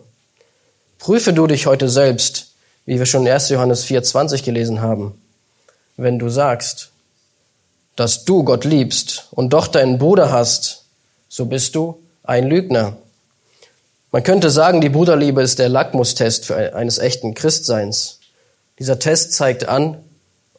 Prüfe 0.99 1.33
du 1.33 1.47
dich 1.47 1.67
heute 1.67 1.89
selbst, 1.89 2.47
wie 2.85 2.97
wir 2.99 3.05
schon 3.05 3.25
in 3.25 3.31
1. 3.31 3.49
Johannes 3.49 3.85
4,20 3.85 4.43
gelesen 4.43 4.81
haben. 4.81 5.21
Wenn 5.95 6.19
du 6.19 6.29
sagst, 6.29 6.89
dass 7.95 8.25
du 8.25 8.43
Gott 8.43 8.65
liebst 8.65 9.27
und 9.31 9.51
doch 9.53 9.67
deinen 9.67 9.97
Bruder 9.97 10.31
hast, 10.31 10.83
so 11.29 11.45
bist 11.45 11.75
du 11.75 11.99
ein 12.23 12.47
Lügner. 12.47 12.97
Man 14.11 14.23
könnte 14.23 14.49
sagen, 14.49 14.81
die 14.81 14.89
Bruderliebe 14.89 15.41
ist 15.41 15.59
der 15.59 15.69
Lackmustest 15.69 16.45
für 16.45 16.75
eines 16.75 16.97
echten 16.97 17.33
Christseins. 17.33 18.19
Dieser 18.79 18.99
Test 18.99 19.33
zeigt 19.33 19.67
an, 19.67 19.97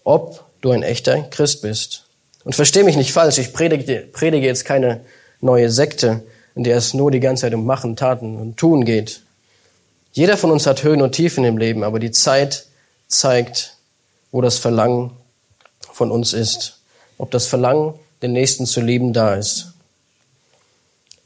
ob 0.04 0.44
du 0.60 0.70
ein 0.70 0.82
echter 0.82 1.22
Christ 1.22 1.62
bist. 1.62 2.04
Und 2.44 2.54
versteh 2.54 2.82
mich 2.82 2.96
nicht 2.96 3.12
falsch, 3.12 3.38
ich 3.38 3.52
predige, 3.52 4.06
predige 4.12 4.46
jetzt 4.46 4.64
keine 4.64 5.00
neue 5.40 5.70
Sekte, 5.70 6.22
in 6.54 6.64
der 6.64 6.76
es 6.76 6.94
nur 6.94 7.10
die 7.10 7.20
ganze 7.20 7.42
Zeit 7.42 7.54
um 7.54 7.66
Machen, 7.66 7.96
Taten 7.96 8.36
und 8.36 8.56
Tun 8.56 8.84
geht. 8.84 9.22
Jeder 10.12 10.36
von 10.36 10.50
uns 10.50 10.66
hat 10.66 10.82
Höhen 10.82 11.02
und 11.02 11.12
Tiefen 11.12 11.44
im 11.44 11.58
Leben, 11.58 11.84
aber 11.84 11.98
die 12.00 12.10
Zeit 12.10 12.66
zeigt, 13.06 13.76
wo 14.32 14.40
das 14.40 14.58
Verlangen 14.58 15.12
von 15.92 16.10
uns 16.10 16.32
ist. 16.32 16.80
Ob 17.18 17.30
das 17.30 17.46
Verlangen, 17.46 17.94
den 18.22 18.32
Nächsten 18.32 18.66
zu 18.66 18.80
lieben, 18.80 19.12
da 19.12 19.34
ist. 19.34 19.72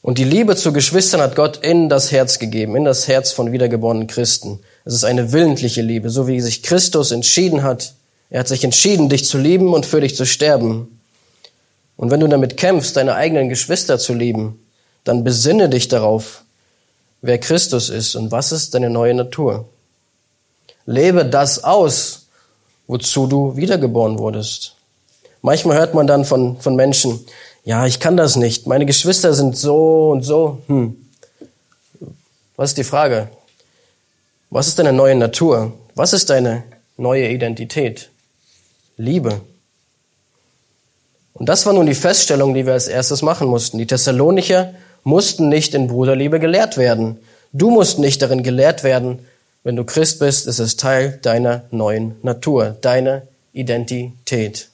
Und 0.03 0.19
die 0.19 0.25
Liebe 0.25 0.57
zu 0.57 0.73
Geschwistern 0.73 1.21
hat 1.21 1.37
Gott 1.37 1.59
in 1.59 1.89
das 1.89 2.11
Herz 2.11 2.39
gegeben, 2.39 2.75
in 2.75 2.85
das 2.85 3.07
Herz 3.07 3.31
von 3.33 3.53
wiedergeborenen 3.53 4.09
Christen. 4.09 4.59
Es 4.85 4.95
ist 4.95 5.05
eine 5.05 5.33
willentliche 5.33 5.81
Liebe, 5.81 6.11
so 6.11 6.27
wie 6.27 6.41
sich 6.41 6.63
Christus 6.63 7.13
entschieden 7.13 7.63
hat. 7.63 7.95
Er 8.29 8.41
hat 8.41 8.49
sich 8.49 8.65
entschieden, 8.65 9.09
dich 9.09 9.25
zu 9.25 9.39
lieben 9.39 9.73
und 9.73 9.87
für 9.87 10.01
dich 10.01 10.17
zu 10.17 10.27
sterben. 10.27 11.01
Und 12.03 12.11
wenn 12.11 12.19
du 12.19 12.27
damit 12.27 12.57
kämpfst, 12.57 12.97
deine 12.97 13.15
eigenen 13.15 13.49
Geschwister 13.49 13.97
zu 13.97 14.13
lieben, 14.13 14.59
dann 15.05 15.23
besinne 15.23 15.69
dich 15.69 15.87
darauf, 15.87 16.43
wer 17.21 17.39
Christus 17.39 17.91
ist 17.91 18.17
und 18.17 18.33
was 18.33 18.51
ist 18.51 18.75
deine 18.75 18.91
neue 18.91 19.15
Natur. 19.15 19.69
Lebe 20.85 21.25
das 21.25 21.63
aus, 21.63 22.27
wozu 22.89 23.29
du 23.29 23.55
wiedergeboren 23.55 24.19
wurdest. 24.19 24.75
Manchmal 25.43 25.79
hört 25.79 25.95
man 25.95 26.09
dann 26.09 26.25
von, 26.25 26.61
von 26.61 26.75
Menschen, 26.75 27.25
ja, 27.63 27.87
ich 27.87 28.01
kann 28.01 28.17
das 28.17 28.35
nicht. 28.35 28.67
Meine 28.67 28.85
Geschwister 28.85 29.33
sind 29.33 29.57
so 29.57 30.11
und 30.11 30.23
so. 30.25 30.61
Hm. 30.67 30.97
Was 32.57 32.71
ist 32.71 32.79
die 32.79 32.83
Frage? 32.83 33.29
Was 34.51 34.67
ist 34.67 34.81
deine 34.81 34.93
neue 34.93 35.15
Natur? 35.15 35.73
Was 35.95 36.15
ist 36.15 36.31
deine 36.31 36.65
neue 36.97 37.29
Identität? 37.29 38.11
Liebe. 38.97 39.41
Und 41.35 41.49
das 41.49 41.67
war 41.67 41.73
nun 41.73 41.87
die 41.87 41.95
Feststellung, 41.95 42.55
die 42.55 42.67
wir 42.67 42.75
als 42.75 42.89
erstes 42.89 43.23
machen 43.23 43.49
mussten. 43.49 43.79
Die 43.79 43.87
Thessalonicher 43.87 44.75
mussten 45.03 45.49
nicht 45.49 45.75
in 45.75 45.89
Bruderliebe 45.89 46.39
gelehrt 46.41 46.77
werden. 46.77 47.19
Du 47.53 47.71
musst 47.71 47.99
nicht 47.99 48.23
darin 48.23 48.43
gelehrt 48.43 48.85
werden. 48.85 49.27
Wenn 49.65 49.77
du 49.77 49.85
Christ 49.85 50.19
bist, 50.19 50.47
ist 50.47 50.59
es 50.59 50.77
Teil 50.77 51.19
deiner 51.23 51.65
neuen 51.71 52.17
Natur, 52.23 52.77
deiner 52.81 53.23
Identität. 53.53 54.69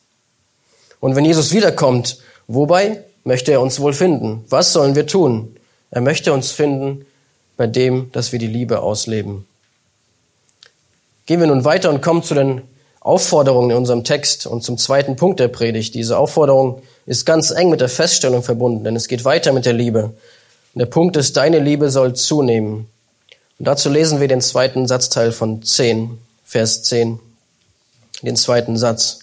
Und 1.00 1.15
wenn 1.15 1.25
Jesus 1.25 1.53
wiederkommt, 1.53 2.19
Wobei 2.49 3.05
möchte 3.25 3.53
er 3.53 3.61
uns 3.61 3.79
wohl 3.79 3.93
finden? 3.93 4.45
Was 4.49 4.73
sollen 4.73 4.95
wir 4.95 5.07
tun? 5.07 5.55
Er 5.91 6.00
möchte 6.00 6.33
uns 6.33 6.50
finden 6.50 7.05
bei 7.59 7.67
dem, 7.67 8.11
dass 8.12 8.33
wir 8.33 8.38
die 8.38 8.47
Liebe 8.47 8.81
ausleben. 8.81 9.47
Gehen 11.27 11.41
wir 11.41 11.47
nun 11.47 11.65
weiter 11.65 11.91
und 11.91 12.00
kommen 12.00 12.23
zu 12.23 12.35
den 12.35 12.62
Aufforderungen 13.09 13.71
in 13.71 13.77
unserem 13.79 14.05
Text 14.05 14.47
und 14.47 14.62
zum 14.62 14.77
zweiten 14.77 15.17
Punkt 15.17 15.41
der 15.41 15.49
Predigt. 15.49 15.95
Diese 15.95 16.19
Aufforderung 16.19 16.83
ist 17.07 17.25
ganz 17.25 17.50
eng 17.50 17.71
mit 17.71 17.81
der 17.81 17.88
Feststellung 17.88 18.43
verbunden, 18.43 18.85
denn 18.85 18.97
es 18.97 19.09
geht 19.09 19.25
weiter 19.25 19.55
mit 19.55 19.65
der 19.65 19.73
Liebe. 19.73 20.12
Und 20.75 20.79
der 20.79 20.85
Punkt 20.87 21.17
ist, 21.17 21.38
deine 21.38 21.59
Liebe 21.59 21.88
soll 21.91 22.15
zunehmen. 22.15 22.87
Und 23.59 23.67
dazu 23.67 23.88
lesen 23.88 24.21
wir 24.21 24.29
den 24.29 24.43
zweiten 24.43 24.87
Satzteil 24.87 25.33
von 25.33 25.62
10, 25.62 26.19
Vers 26.45 26.83
10. 26.83 27.19
den 28.21 28.37
zweiten 28.37 28.77
Satz. 28.77 29.21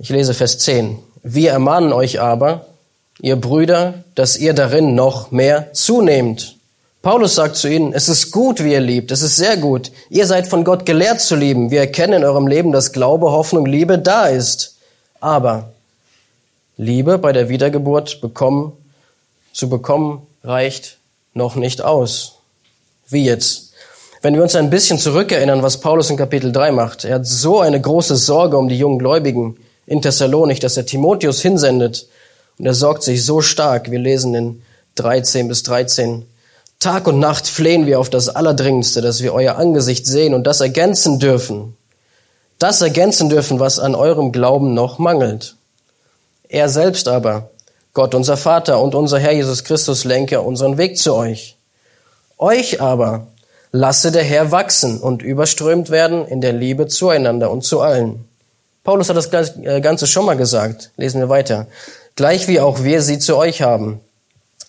Ich 0.00 0.08
lese 0.08 0.34
Vers 0.34 0.58
10. 0.58 0.98
Wir 1.22 1.52
ermahnen 1.52 1.92
euch 1.92 2.20
aber, 2.20 2.66
ihr 3.20 3.36
Brüder, 3.36 4.02
dass 4.16 4.36
ihr 4.36 4.52
darin 4.52 4.96
noch 4.96 5.30
mehr 5.30 5.72
zunehmt. 5.74 6.56
Paulus 7.02 7.34
sagt 7.34 7.56
zu 7.56 7.68
ihnen, 7.68 7.94
es 7.94 8.10
ist 8.10 8.30
gut, 8.30 8.62
wie 8.62 8.72
ihr 8.72 8.80
liebt, 8.80 9.10
es 9.10 9.22
ist 9.22 9.36
sehr 9.36 9.56
gut. 9.56 9.90
Ihr 10.10 10.26
seid 10.26 10.48
von 10.48 10.64
Gott 10.64 10.84
gelehrt 10.84 11.20
zu 11.20 11.34
lieben. 11.34 11.70
Wir 11.70 11.80
erkennen 11.80 12.20
in 12.20 12.24
eurem 12.24 12.46
Leben, 12.46 12.72
dass 12.72 12.92
Glaube, 12.92 13.30
Hoffnung, 13.30 13.64
Liebe 13.64 13.98
da 13.98 14.26
ist. 14.26 14.76
Aber 15.18 15.72
Liebe 16.76 17.16
bei 17.16 17.32
der 17.32 17.48
Wiedergeburt 17.48 18.20
bekommen, 18.20 18.72
zu 19.54 19.70
bekommen, 19.70 20.26
reicht 20.44 20.98
noch 21.32 21.54
nicht 21.54 21.80
aus. 21.80 22.36
Wie 23.08 23.24
jetzt? 23.24 23.72
Wenn 24.20 24.34
wir 24.34 24.42
uns 24.42 24.54
ein 24.54 24.68
bisschen 24.68 24.98
zurückerinnern, 24.98 25.62
was 25.62 25.80
Paulus 25.80 26.10
in 26.10 26.18
Kapitel 26.18 26.52
3 26.52 26.72
macht, 26.72 27.06
er 27.06 27.16
hat 27.16 27.26
so 27.26 27.60
eine 27.60 27.80
große 27.80 28.16
Sorge 28.16 28.58
um 28.58 28.68
die 28.68 28.78
jungen 28.78 28.98
Gläubigen 28.98 29.56
in 29.86 30.02
Thessalonik, 30.02 30.60
dass 30.60 30.76
er 30.76 30.84
Timotheus 30.84 31.40
hinsendet 31.40 32.06
und 32.58 32.66
er 32.66 32.74
sorgt 32.74 33.02
sich 33.02 33.24
so 33.24 33.40
stark. 33.40 33.90
Wir 33.90 33.98
lesen 33.98 34.34
in 34.34 34.62
13 34.96 35.48
bis 35.48 35.62
13. 35.62 36.26
Tag 36.80 37.06
und 37.06 37.18
Nacht 37.18 37.46
flehen 37.46 37.86
wir 37.86 38.00
auf 38.00 38.08
das 38.08 38.28
Allerdringendste, 38.28 39.02
dass 39.02 39.22
wir 39.22 39.34
euer 39.34 39.56
Angesicht 39.56 40.06
sehen 40.06 40.34
und 40.34 40.44
das 40.44 40.60
ergänzen 40.60 41.18
dürfen. 41.18 41.76
Das 42.58 42.80
ergänzen 42.80 43.28
dürfen, 43.28 43.60
was 43.60 43.78
an 43.78 43.94
eurem 43.94 44.32
Glauben 44.32 44.74
noch 44.74 44.98
mangelt. 44.98 45.56
Er 46.48 46.68
selbst 46.68 47.06
aber, 47.06 47.50
Gott 47.92 48.14
unser 48.14 48.36
Vater 48.36 48.80
und 48.80 48.94
unser 48.94 49.18
Herr 49.18 49.32
Jesus 49.32 49.62
Christus 49.62 50.04
lenke 50.04 50.40
unseren 50.40 50.78
Weg 50.78 50.96
zu 50.96 51.14
euch. 51.14 51.56
Euch 52.38 52.80
aber 52.80 53.26
lasse 53.72 54.10
der 54.10 54.24
Herr 54.24 54.50
wachsen 54.50 54.98
und 54.98 55.22
überströmt 55.22 55.90
werden 55.90 56.26
in 56.26 56.40
der 56.40 56.54
Liebe 56.54 56.88
zueinander 56.88 57.50
und 57.50 57.62
zu 57.62 57.80
allen 57.80 58.24
Paulus 58.84 59.10
hat 59.10 59.16
das 59.16 59.56
äh, 59.58 59.80
Ganze 59.82 60.06
schon 60.06 60.24
mal 60.24 60.36
gesagt. 60.36 60.90
Lesen 60.96 61.20
wir 61.20 61.28
weiter. 61.28 61.66
Gleich 62.16 62.48
wie 62.48 62.60
auch 62.60 62.82
wir 62.82 63.02
sie 63.02 63.18
zu 63.18 63.36
euch 63.36 63.60
haben, 63.60 64.00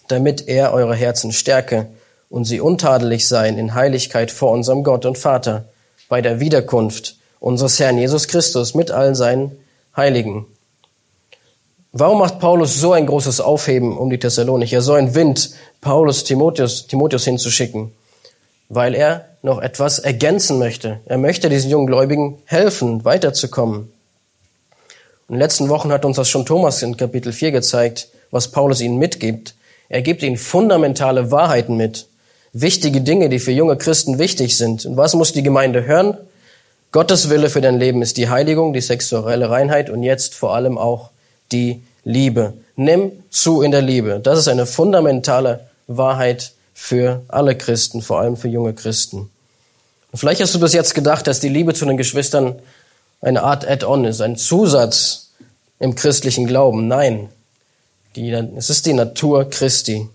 damit 0.09 0.49
er 0.49 0.73
eure 0.73 0.95
Herzen 0.95 1.31
stärke 1.31 1.87
und 2.31 2.45
sie 2.45 2.61
untadelig 2.61 3.27
seien 3.27 3.57
in 3.57 3.75
Heiligkeit 3.75 4.31
vor 4.31 4.51
unserem 4.51 4.83
Gott 4.83 5.05
und 5.05 5.17
Vater 5.17 5.65
bei 6.07 6.21
der 6.21 6.39
Wiederkunft 6.39 7.17
unseres 7.39 7.79
Herrn 7.79 7.97
Jesus 7.97 8.27
Christus 8.29 8.73
mit 8.73 8.89
allen 8.89 9.15
seinen 9.15 9.51
Heiligen. 9.95 10.45
Warum 11.91 12.19
macht 12.19 12.39
Paulus 12.39 12.79
so 12.79 12.93
ein 12.93 13.05
großes 13.05 13.41
Aufheben 13.41 13.97
um 13.97 14.09
die 14.09 14.17
Thessalonicher, 14.17 14.81
so 14.81 14.93
ein 14.93 15.13
Wind, 15.13 15.51
Paulus 15.81 16.23
Timotheus, 16.23 16.87
Timotheus 16.87 17.25
hinzuschicken? 17.25 17.91
Weil 18.69 18.95
er 18.95 19.25
noch 19.41 19.61
etwas 19.61 19.99
ergänzen 19.99 20.57
möchte. 20.57 21.01
Er 21.05 21.17
möchte 21.17 21.49
diesen 21.49 21.69
jungen 21.69 21.87
Gläubigen 21.87 22.37
helfen, 22.45 23.03
weiterzukommen. 23.03 23.91
In 25.27 25.35
den 25.35 25.39
letzten 25.39 25.67
Wochen 25.67 25.91
hat 25.91 26.05
uns 26.05 26.15
das 26.15 26.29
schon 26.29 26.45
Thomas 26.45 26.81
in 26.81 26.95
Kapitel 26.95 27.33
4 27.33 27.51
gezeigt, 27.51 28.07
was 28.29 28.51
Paulus 28.51 28.79
ihnen 28.79 28.97
mitgibt. 28.97 29.55
Er 29.89 30.01
gibt 30.01 30.23
ihnen 30.23 30.37
fundamentale 30.37 31.31
Wahrheiten 31.31 31.75
mit. 31.75 32.07
Wichtige 32.53 33.01
Dinge, 33.01 33.29
die 33.29 33.39
für 33.39 33.51
junge 33.51 33.77
Christen 33.77 34.19
wichtig 34.19 34.57
sind. 34.57 34.85
Und 34.85 34.97
was 34.97 35.13
muss 35.15 35.31
die 35.31 35.43
Gemeinde 35.43 35.85
hören? 35.85 36.17
Gottes 36.91 37.29
Wille 37.29 37.49
für 37.49 37.61
dein 37.61 37.79
Leben 37.79 38.01
ist 38.01 38.17
die 38.17 38.29
Heiligung, 38.29 38.73
die 38.73 38.81
sexuelle 38.81 39.49
Reinheit 39.49 39.89
und 39.89 40.03
jetzt 40.03 40.35
vor 40.35 40.53
allem 40.53 40.77
auch 40.77 41.11
die 41.53 41.81
Liebe. 42.03 42.53
Nimm 42.75 43.11
zu 43.29 43.61
in 43.61 43.71
der 43.71 43.81
Liebe. 43.81 44.19
Das 44.21 44.37
ist 44.37 44.49
eine 44.49 44.65
fundamentale 44.65 45.67
Wahrheit 45.87 46.51
für 46.73 47.21
alle 47.29 47.55
Christen, 47.55 48.01
vor 48.01 48.19
allem 48.19 48.35
für 48.35 48.49
junge 48.49 48.73
Christen. 48.73 49.29
Und 50.11 50.19
vielleicht 50.19 50.41
hast 50.41 50.53
du 50.53 50.59
bis 50.59 50.73
jetzt 50.73 50.93
gedacht, 50.93 51.27
dass 51.27 51.39
die 51.39 51.49
Liebe 51.49 51.73
zu 51.73 51.85
den 51.85 51.95
Geschwistern 51.95 52.55
eine 53.21 53.43
Art 53.43 53.65
Add-on 53.65 54.03
ist, 54.03 54.19
ein 54.19 54.35
Zusatz 54.35 55.29
im 55.79 55.95
christlichen 55.95 56.47
Glauben. 56.47 56.87
Nein, 56.87 57.29
die, 58.15 58.31
es 58.31 58.69
ist 58.69 58.85
die 58.85 58.93
Natur 58.93 59.49
Christi. 59.49 60.09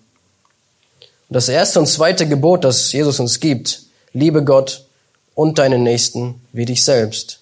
Und 1.29 1.35
das 1.35 1.49
erste 1.49 1.81
und 1.81 1.87
zweite 1.87 2.29
Gebot, 2.29 2.65
das 2.65 2.93
Jesus 2.93 3.21
uns 3.21 3.41
gibt, 3.41 3.83
liebe 4.13 4.45
Gott 4.45 4.85
und 5.35 5.59
deinen 5.59 5.83
Nächsten 5.83 6.41
wie 6.53 6.65
dich 6.65 6.85
selbst. 6.85 7.41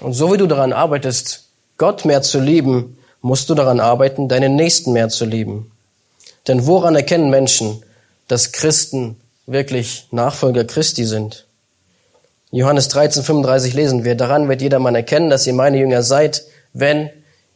Und 0.00 0.14
so 0.14 0.32
wie 0.32 0.38
du 0.38 0.46
daran 0.46 0.72
arbeitest, 0.72 1.44
Gott 1.76 2.04
mehr 2.04 2.22
zu 2.22 2.40
lieben, 2.40 2.98
musst 3.20 3.48
du 3.48 3.54
daran 3.54 3.80
arbeiten, 3.80 4.28
deinen 4.28 4.56
Nächsten 4.56 4.92
mehr 4.92 5.08
zu 5.08 5.24
lieben. 5.24 5.70
Denn 6.48 6.66
woran 6.66 6.96
erkennen 6.96 7.30
Menschen, 7.30 7.82
dass 8.28 8.52
Christen 8.52 9.16
wirklich 9.46 10.08
Nachfolger 10.10 10.64
Christi 10.64 11.04
sind? 11.04 11.46
Johannes 12.50 12.88
13, 12.88 13.22
35 13.22 13.74
lesen 13.74 14.04
wir, 14.04 14.14
daran 14.14 14.48
wird 14.48 14.60
jedermann 14.60 14.94
erkennen, 14.94 15.30
dass 15.30 15.46
ihr 15.46 15.54
meine 15.54 15.78
Jünger 15.78 16.02
seid, 16.02 16.44
wenn 16.72 17.10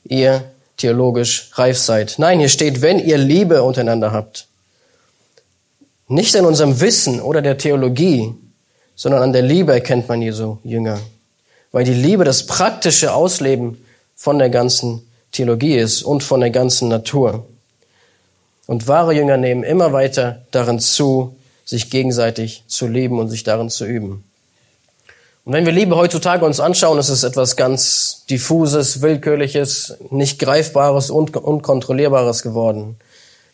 ihr 0.05 0.45
theologisch 0.77 1.51
reif 1.55 1.79
seid. 1.79 2.15
Nein, 2.19 2.39
hier 2.39 2.49
steht, 2.49 2.81
wenn 2.81 2.99
ihr 2.99 3.19
Liebe 3.19 3.63
untereinander 3.63 4.13
habt. 4.13 4.47
Nicht 6.09 6.37
an 6.37 6.47
unserem 6.47 6.81
Wissen 6.81 7.21
oder 7.21 7.43
der 7.43 7.59
Theologie, 7.59 8.33
sondern 8.95 9.23
an 9.23 9.33
der 9.33 9.43
Liebe 9.43 9.73
erkennt 9.73 10.09
man 10.09 10.23
Jesu 10.23 10.59
Jünger. 10.63 10.99
Weil 11.73 11.85
die 11.85 11.95
Liebe 11.95 12.25
das 12.25 12.47
praktische 12.47 13.13
Ausleben 13.13 13.85
von 14.15 14.39
der 14.39 14.49
ganzen 14.49 15.07
Theologie 15.33 15.77
ist 15.77 16.03
und 16.03 16.23
von 16.23 16.41
der 16.41 16.51
ganzen 16.51 16.89
Natur. 16.89 17.47
Und 18.67 18.89
wahre 18.89 19.15
Jünger 19.15 19.37
nehmen 19.37 19.65
immer 19.65 19.93
weiter 19.93 20.43
darin 20.51 20.81
zu, 20.81 21.37
sich 21.65 21.91
gegenseitig 21.91 22.65
zu 22.69 22.87
lieben 22.87 23.19
und 23.19 23.29
sich 23.29 23.45
darin 23.45 23.69
zu 23.69 23.85
üben. 23.85 24.25
Und 25.45 25.53
wenn 25.53 25.67
wir 25.67 25.73
Liebe 25.73 25.97
heutzutage 25.97 26.45
uns 26.45 26.59
anschauen, 26.59 26.99
ist 26.99 27.09
es 27.09 27.23
etwas 27.23 27.57
ganz 27.57 28.25
diffuses, 28.31 29.03
willkürliches, 29.03 29.95
nicht 30.11 30.39
greifbares 30.39 31.11
und 31.11 31.37
unkontrollierbares 31.37 32.43
geworden. 32.43 32.97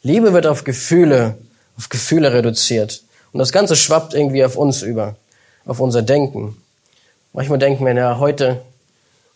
Liebe 0.03 0.33
wird 0.33 0.47
auf 0.47 0.65
Gefühle, 0.65 1.37
auf 1.77 1.89
Gefühle 1.89 2.33
reduziert. 2.33 3.03
Und 3.33 3.39
das 3.39 3.53
Ganze 3.53 3.77
schwappt 3.77 4.15
irgendwie 4.15 4.45
auf 4.45 4.57
uns 4.57 4.83
über, 4.83 5.17
auf 5.65 5.81
unser 5.81 6.03
Denken. 6.03 6.57
Manchmal 7.33 7.59
denken 7.59 7.85
wir, 7.87 7.95
ja, 7.95 8.19
heute, 8.19 8.61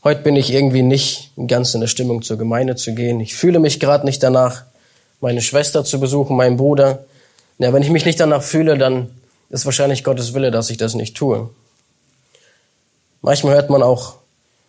heute 0.05 0.22
bin 0.22 0.37
ich 0.37 0.53
irgendwie 0.53 0.83
nicht 0.83 1.31
ganz 1.49 1.75
in 1.75 1.81
der 1.81 1.88
Stimmung 1.88 2.22
zur 2.22 2.37
Gemeinde 2.37 2.77
zu 2.77 2.94
gehen. 2.94 3.20
Ich 3.20 3.35
fühle 3.35 3.59
mich 3.59 3.81
gerade 3.81 4.05
nicht 4.05 4.22
danach, 4.22 4.64
meine 5.20 5.40
Schwester 5.40 5.85
zu 5.85 5.99
besuchen, 5.99 6.37
meinen 6.37 6.59
Bruder. 6.59 7.05
Ja, 7.59 7.72
wenn 7.72 7.83
ich 7.83 7.90
mich 7.90 8.05
nicht 8.05 8.20
danach 8.20 8.42
fühle, 8.42 8.77
dann 8.77 9.09
ist 9.49 9.64
wahrscheinlich 9.64 10.05
Gottes 10.05 10.35
Wille, 10.35 10.51
dass 10.51 10.68
ich 10.68 10.77
das 10.77 10.94
nicht 10.94 11.16
tue. 11.16 11.49
Manchmal 13.22 13.55
hört 13.55 13.70
man 13.70 13.83
auch, 13.83 14.16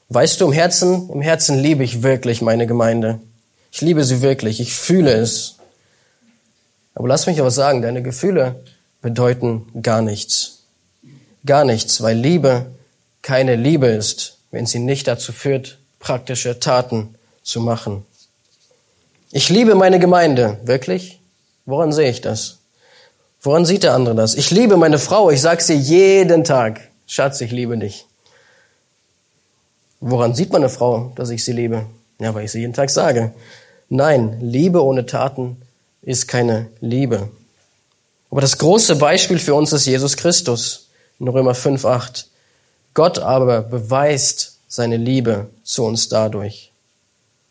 weißt 0.10 0.40
du, 0.40 0.46
im 0.46 0.54
Herzen, 0.54 1.10
im 1.10 1.22
Herzen 1.22 1.60
liebe 1.60 1.84
ich 1.84 2.02
wirklich 2.02 2.42
meine 2.42 2.66
Gemeinde. 2.66 3.20
Ich 3.72 3.82
liebe 3.82 4.04
sie 4.04 4.22
wirklich. 4.22 4.60
Ich 4.60 4.74
fühle 4.74 5.12
es. 5.12 5.57
Aber 6.98 7.08
lass 7.08 7.28
mich 7.28 7.40
aber 7.40 7.52
sagen, 7.52 7.84
deine 7.84 8.02
Gefühle 8.02 8.56
bedeuten 9.04 9.68
gar 9.84 10.02
nichts. 10.02 10.64
Gar 11.46 11.64
nichts, 11.64 12.02
weil 12.02 12.18
Liebe 12.18 12.66
keine 13.22 13.56
Liebe 13.56 13.86
ist, 13.86 14.40
wenn 14.50 14.66
sie 14.66 14.80
nicht 14.80 15.08
dazu 15.08 15.32
führt, 15.32 15.78
praktische 16.00 16.60
Taten 16.60 17.14
zu 17.44 17.62
machen. 17.62 18.04
Ich 19.32 19.50
liebe 19.50 19.76
meine 19.76 20.00
Gemeinde. 20.00 20.58
Wirklich? 20.64 21.20
Woran 21.68 21.92
sehe 21.92 22.10
ich 22.10 22.22
das? 22.22 22.58
Woran 23.42 23.64
sieht 23.66 23.84
der 23.84 23.94
andere 23.94 24.16
das? 24.16 24.34
Ich 24.34 24.50
liebe 24.50 24.76
meine 24.76 24.98
Frau. 24.98 25.30
Ich 25.30 25.42
sag's 25.42 25.70
ihr 25.70 25.78
jeden 25.78 26.44
Tag. 26.46 26.82
Schatz, 27.06 27.42
ich 27.42 27.52
liebe 27.52 27.78
dich. 27.78 28.08
Woran 30.00 30.34
sieht 30.34 30.52
man 30.52 30.64
eine 30.64 30.70
Frau, 30.70 31.12
dass 31.14 31.30
ich 31.30 31.46
sie 31.46 31.54
liebe? 31.54 31.86
Ja, 32.20 32.34
weil 32.34 32.46
ich 32.46 32.52
sie 32.52 32.62
jeden 32.62 32.74
Tag 32.74 32.90
sage. 32.90 33.34
Nein, 33.88 34.40
Liebe 34.42 34.84
ohne 34.84 35.06
Taten 35.06 35.62
ist 36.02 36.28
keine 36.28 36.68
Liebe. 36.80 37.30
Aber 38.30 38.42
das 38.42 38.58
große 38.58 38.96
Beispiel 38.96 39.40
für 39.40 39.56
uns 39.56 39.74
ist 39.74 39.86
Jesus 39.86 40.18
Christus 40.18 40.88
in 41.20 41.28
Römer 41.28 41.56
5, 41.56 41.86
8. 41.86 42.28
Gott 42.94 43.20
aber 43.20 43.62
beweist 43.62 44.58
seine 44.68 44.98
Liebe 44.98 45.50
zu 45.64 45.84
uns 45.84 46.10
dadurch, 46.10 46.72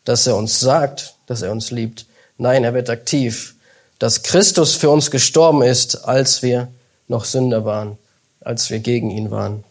dass 0.05 0.27
er 0.27 0.35
uns 0.35 0.59
sagt, 0.59 1.15
dass 1.25 1.41
er 1.41 1.51
uns 1.51 1.71
liebt. 1.71 2.05
Nein, 2.37 2.63
er 2.63 2.73
wird 2.73 2.89
aktiv, 2.89 3.55
dass 3.99 4.23
Christus 4.23 4.75
für 4.75 4.89
uns 4.89 5.09
gestorben 5.09 5.63
ist, 5.63 6.05
als 6.05 6.43
wir 6.43 6.67
noch 7.07 7.25
Sünder 7.25 7.65
waren, 7.65 7.97
als 8.41 8.69
wir 8.69 8.79
gegen 8.79 9.09
ihn 9.09 9.31
waren. 9.31 9.63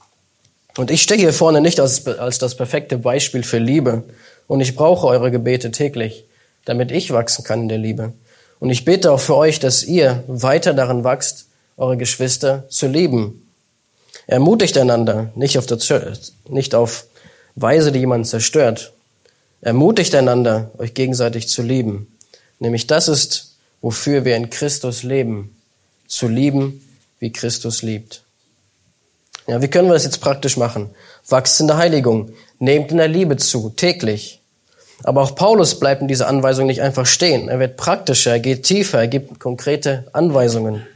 Und 0.77 0.91
ich 0.91 1.03
stehe 1.03 1.21
hier 1.21 1.33
vorne 1.33 1.61
nicht 1.61 1.81
als, 1.81 2.07
als 2.07 2.39
das 2.39 2.57
perfekte 2.57 2.99
Beispiel 2.99 3.43
für 3.43 3.59
Liebe. 3.59 4.05
Und 4.47 4.61
ich 4.61 4.77
brauche 4.77 5.07
eure 5.07 5.31
Gebete 5.31 5.71
täglich, 5.71 6.25
damit 6.65 6.91
ich 6.91 7.13
wachsen 7.13 7.45
kann 7.45 7.63
in 7.63 7.69
der 7.69 7.79
Liebe. 7.79 8.13
Und 8.59 8.71
ich 8.71 8.85
bete 8.85 9.13
auch 9.13 9.21
für 9.21 9.37
euch, 9.37 9.61
dass 9.61 9.83
ihr 9.83 10.25
weiter 10.27 10.75
darin 10.75 11.05
wachst, 11.05 11.47
eure 11.77 11.97
Geschwister 11.97 12.65
zu 12.69 12.87
lieben. 12.87 13.47
Ermutigt 14.27 14.77
einander, 14.79 15.31
nicht 15.35 15.59
auf, 15.59 15.67
der, 15.67 15.79
nicht 16.49 16.75
auf 16.75 17.07
Weise, 17.55 17.93
die 17.93 18.01
jemanden 18.01 18.25
zerstört. 18.25 18.93
Ermutigt 19.61 20.15
einander, 20.15 20.71
euch 20.79 20.95
gegenseitig 20.95 21.49
zu 21.49 21.63
lieben. 21.63 22.07
Nämlich 22.59 22.87
das 22.87 23.09
ist, 23.09 23.57
wofür 23.81 24.25
wir 24.25 24.37
in 24.37 24.51
Christus 24.51 25.03
leben. 25.03 25.57
Zu 26.09 26.29
lieben, 26.29 26.83
wie 27.19 27.33
Christus 27.33 27.83
liebt. 27.83 28.23
Ja, 29.47 29.63
wie 29.63 29.69
können 29.69 29.89
wir 29.89 29.95
das 29.95 30.05
jetzt 30.05 30.21
praktisch 30.21 30.57
machen? 30.57 30.91
Wachst 31.29 31.61
in 31.61 31.67
der 31.67 31.77
Heiligung, 31.77 32.33
nehmt 32.59 32.91
in 32.91 32.97
der 32.97 33.09
Liebe 33.09 33.37
zu, 33.37 33.71
täglich. 33.71 34.41
Aber 35.03 35.23
auch 35.23 35.35
Paulus 35.35 35.79
bleibt 35.79 36.03
in 36.03 36.09
dieser 36.09 36.29
Anweisung 36.29 36.67
nicht 36.67 36.83
einfach 36.83 37.07
stehen. 37.07 37.49
Er 37.49 37.59
wird 37.59 37.77
praktischer, 37.77 38.33
er 38.33 38.41
geht 38.41 38.63
tiefer, 38.63 38.99
er 39.01 39.09
gibt 39.09 39.39
konkrete 39.39 40.07
Anweisungen. 40.13 40.87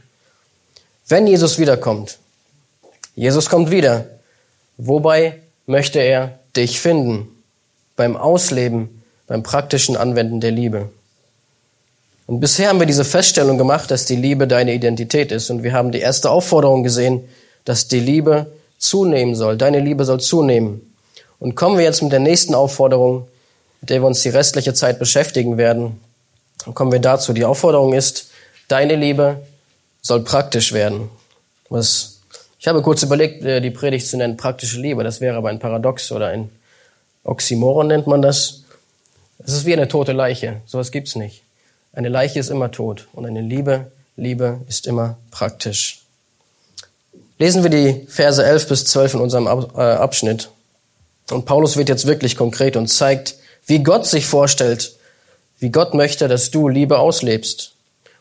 Wenn 1.07 1.27
Jesus 1.27 1.59
wiederkommt, 1.59 2.17
Jesus 3.15 3.49
kommt 3.49 3.69
wieder, 3.69 4.05
wobei 4.77 5.39
möchte 5.65 5.99
er 5.99 6.39
dich 6.55 6.79
finden? 6.79 7.27
Beim 7.95 8.15
Ausleben, 8.17 9.03
beim 9.27 9.43
praktischen 9.43 9.95
Anwenden 9.95 10.39
der 10.41 10.51
Liebe. 10.51 10.89
Und 12.27 12.39
bisher 12.39 12.69
haben 12.69 12.79
wir 12.79 12.87
diese 12.87 13.03
Feststellung 13.03 13.57
gemacht, 13.57 13.91
dass 13.91 14.05
die 14.05 14.15
Liebe 14.15 14.47
deine 14.47 14.73
Identität 14.73 15.31
ist. 15.31 15.49
Und 15.49 15.63
wir 15.63 15.73
haben 15.73 15.91
die 15.91 15.99
erste 15.99 16.29
Aufforderung 16.29 16.83
gesehen, 16.83 17.27
dass 17.65 17.89
die 17.89 17.99
Liebe 17.99 18.51
zunehmen 18.77 19.35
soll. 19.35 19.57
Deine 19.57 19.81
Liebe 19.81 20.05
soll 20.05 20.21
zunehmen. 20.21 20.81
Und 21.39 21.55
kommen 21.55 21.77
wir 21.77 21.83
jetzt 21.83 22.01
mit 22.01 22.13
der 22.13 22.19
nächsten 22.19 22.55
Aufforderung, 22.55 23.27
mit 23.81 23.89
der 23.89 24.01
wir 24.01 24.07
uns 24.07 24.21
die 24.21 24.29
restliche 24.29 24.73
Zeit 24.73 24.99
beschäftigen 24.99 25.57
werden. 25.57 25.99
Dann 26.65 26.73
kommen 26.73 26.91
wir 26.91 26.99
dazu. 26.99 27.33
Die 27.33 27.45
Aufforderung 27.45 27.93
ist, 27.93 28.29
deine 28.67 28.95
Liebe 28.95 29.41
soll 30.01 30.23
praktisch 30.23 30.71
werden. 30.71 31.09
Was, 31.69 32.19
ich 32.59 32.67
habe 32.67 32.81
kurz 32.81 33.03
überlegt, 33.03 33.43
äh, 33.43 33.59
die 33.59 33.71
Predigt 33.71 34.07
zu 34.07 34.17
nennen, 34.17 34.37
praktische 34.37 34.79
Liebe. 34.79 35.03
Das 35.03 35.19
wäre 35.19 35.35
aber 35.35 35.49
ein 35.49 35.59
Paradox 35.59 36.11
oder 36.11 36.27
ein 36.27 36.49
Oxymoron 37.23 37.87
nennt 37.87 38.07
man 38.07 38.21
das. 38.21 38.63
Es 39.39 39.53
ist 39.53 39.65
wie 39.65 39.73
eine 39.73 39.87
tote 39.87 40.11
Leiche. 40.11 40.61
Sowas 40.65 40.91
gibt's 40.91 41.15
nicht. 41.15 41.43
Eine 41.93 42.09
Leiche 42.09 42.39
ist 42.39 42.49
immer 42.49 42.71
tot 42.71 43.07
und 43.13 43.25
eine 43.25 43.41
Liebe, 43.41 43.91
Liebe 44.15 44.61
ist 44.67 44.87
immer 44.87 45.17
praktisch. 45.29 46.01
Lesen 47.37 47.63
wir 47.63 47.69
die 47.69 48.05
Verse 48.07 48.43
11 48.43 48.67
bis 48.67 48.85
12 48.85 49.15
in 49.15 49.19
unserem 49.19 49.47
äh, 49.47 49.81
Abschnitt. 49.81 50.49
Und 51.31 51.45
Paulus 51.45 51.75
wird 51.75 51.89
jetzt 51.89 52.05
wirklich 52.05 52.35
konkret 52.35 52.75
und 52.75 52.87
zeigt, 52.87 53.35
wie 53.71 53.81
Gott 53.83 54.05
sich 54.05 54.25
vorstellt, 54.25 54.97
wie 55.59 55.69
Gott 55.69 55.93
möchte, 55.93 56.27
dass 56.27 56.51
du 56.51 56.67
Liebe 56.67 56.99
auslebst. 56.99 57.71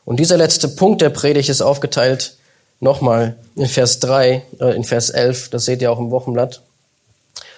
Und 0.04 0.20
dieser 0.20 0.36
letzte 0.36 0.68
Punkt 0.68 1.02
der 1.02 1.10
Predigt 1.10 1.48
ist 1.48 1.60
aufgeteilt 1.60 2.36
nochmal 2.78 3.34
in 3.56 3.66
Vers 3.66 3.98
3, 3.98 4.42
äh, 4.60 4.76
in 4.76 4.84
Vers 4.84 5.10
11, 5.10 5.50
das 5.50 5.64
seht 5.64 5.82
ihr 5.82 5.90
auch 5.90 5.98
im 5.98 6.12
Wochenblatt. 6.12 6.62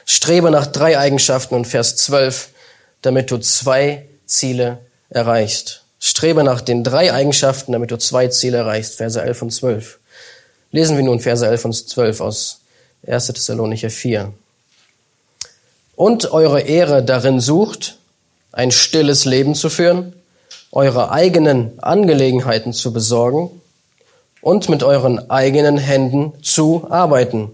Strebe 0.07 0.50
nach 0.50 0.66
drei 0.66 0.98
Eigenschaften 0.98 1.55
und 1.55 1.66
Vers 1.66 1.96
12, 1.96 2.48
damit 3.02 3.31
du 3.31 3.37
zwei 3.37 4.07
Ziele 4.24 4.78
erreichst. 5.11 5.83
Strebe 6.00 6.44
nach 6.44 6.62
den 6.62 6.85
drei 6.85 7.12
Eigenschaften, 7.12 7.72
damit 7.72 7.90
du 7.90 7.98
zwei 7.98 8.28
Ziele 8.28 8.57
erreichst. 8.57 8.94
Verse 8.94 9.20
11 9.20 9.42
und 9.42 9.50
12. 9.50 9.98
Lesen 10.70 10.96
wir 10.96 11.05
nun 11.05 11.20
Verse 11.20 11.46
11 11.46 11.66
und 11.66 11.74
12 11.74 12.20
aus 12.22 12.61
1. 13.07 13.26
Thessalonicher 13.26 13.90
4. 13.90 14.33
Und 16.02 16.32
eure 16.32 16.62
Ehre 16.62 17.04
darin 17.04 17.38
sucht, 17.38 17.96
ein 18.50 18.72
stilles 18.72 19.24
Leben 19.24 19.54
zu 19.54 19.70
führen, 19.70 20.14
eure 20.72 21.12
eigenen 21.12 21.78
Angelegenheiten 21.80 22.72
zu 22.72 22.92
besorgen 22.92 23.52
und 24.40 24.68
mit 24.68 24.82
euren 24.82 25.30
eigenen 25.30 25.78
Händen 25.78 26.32
zu 26.42 26.88
arbeiten, 26.90 27.52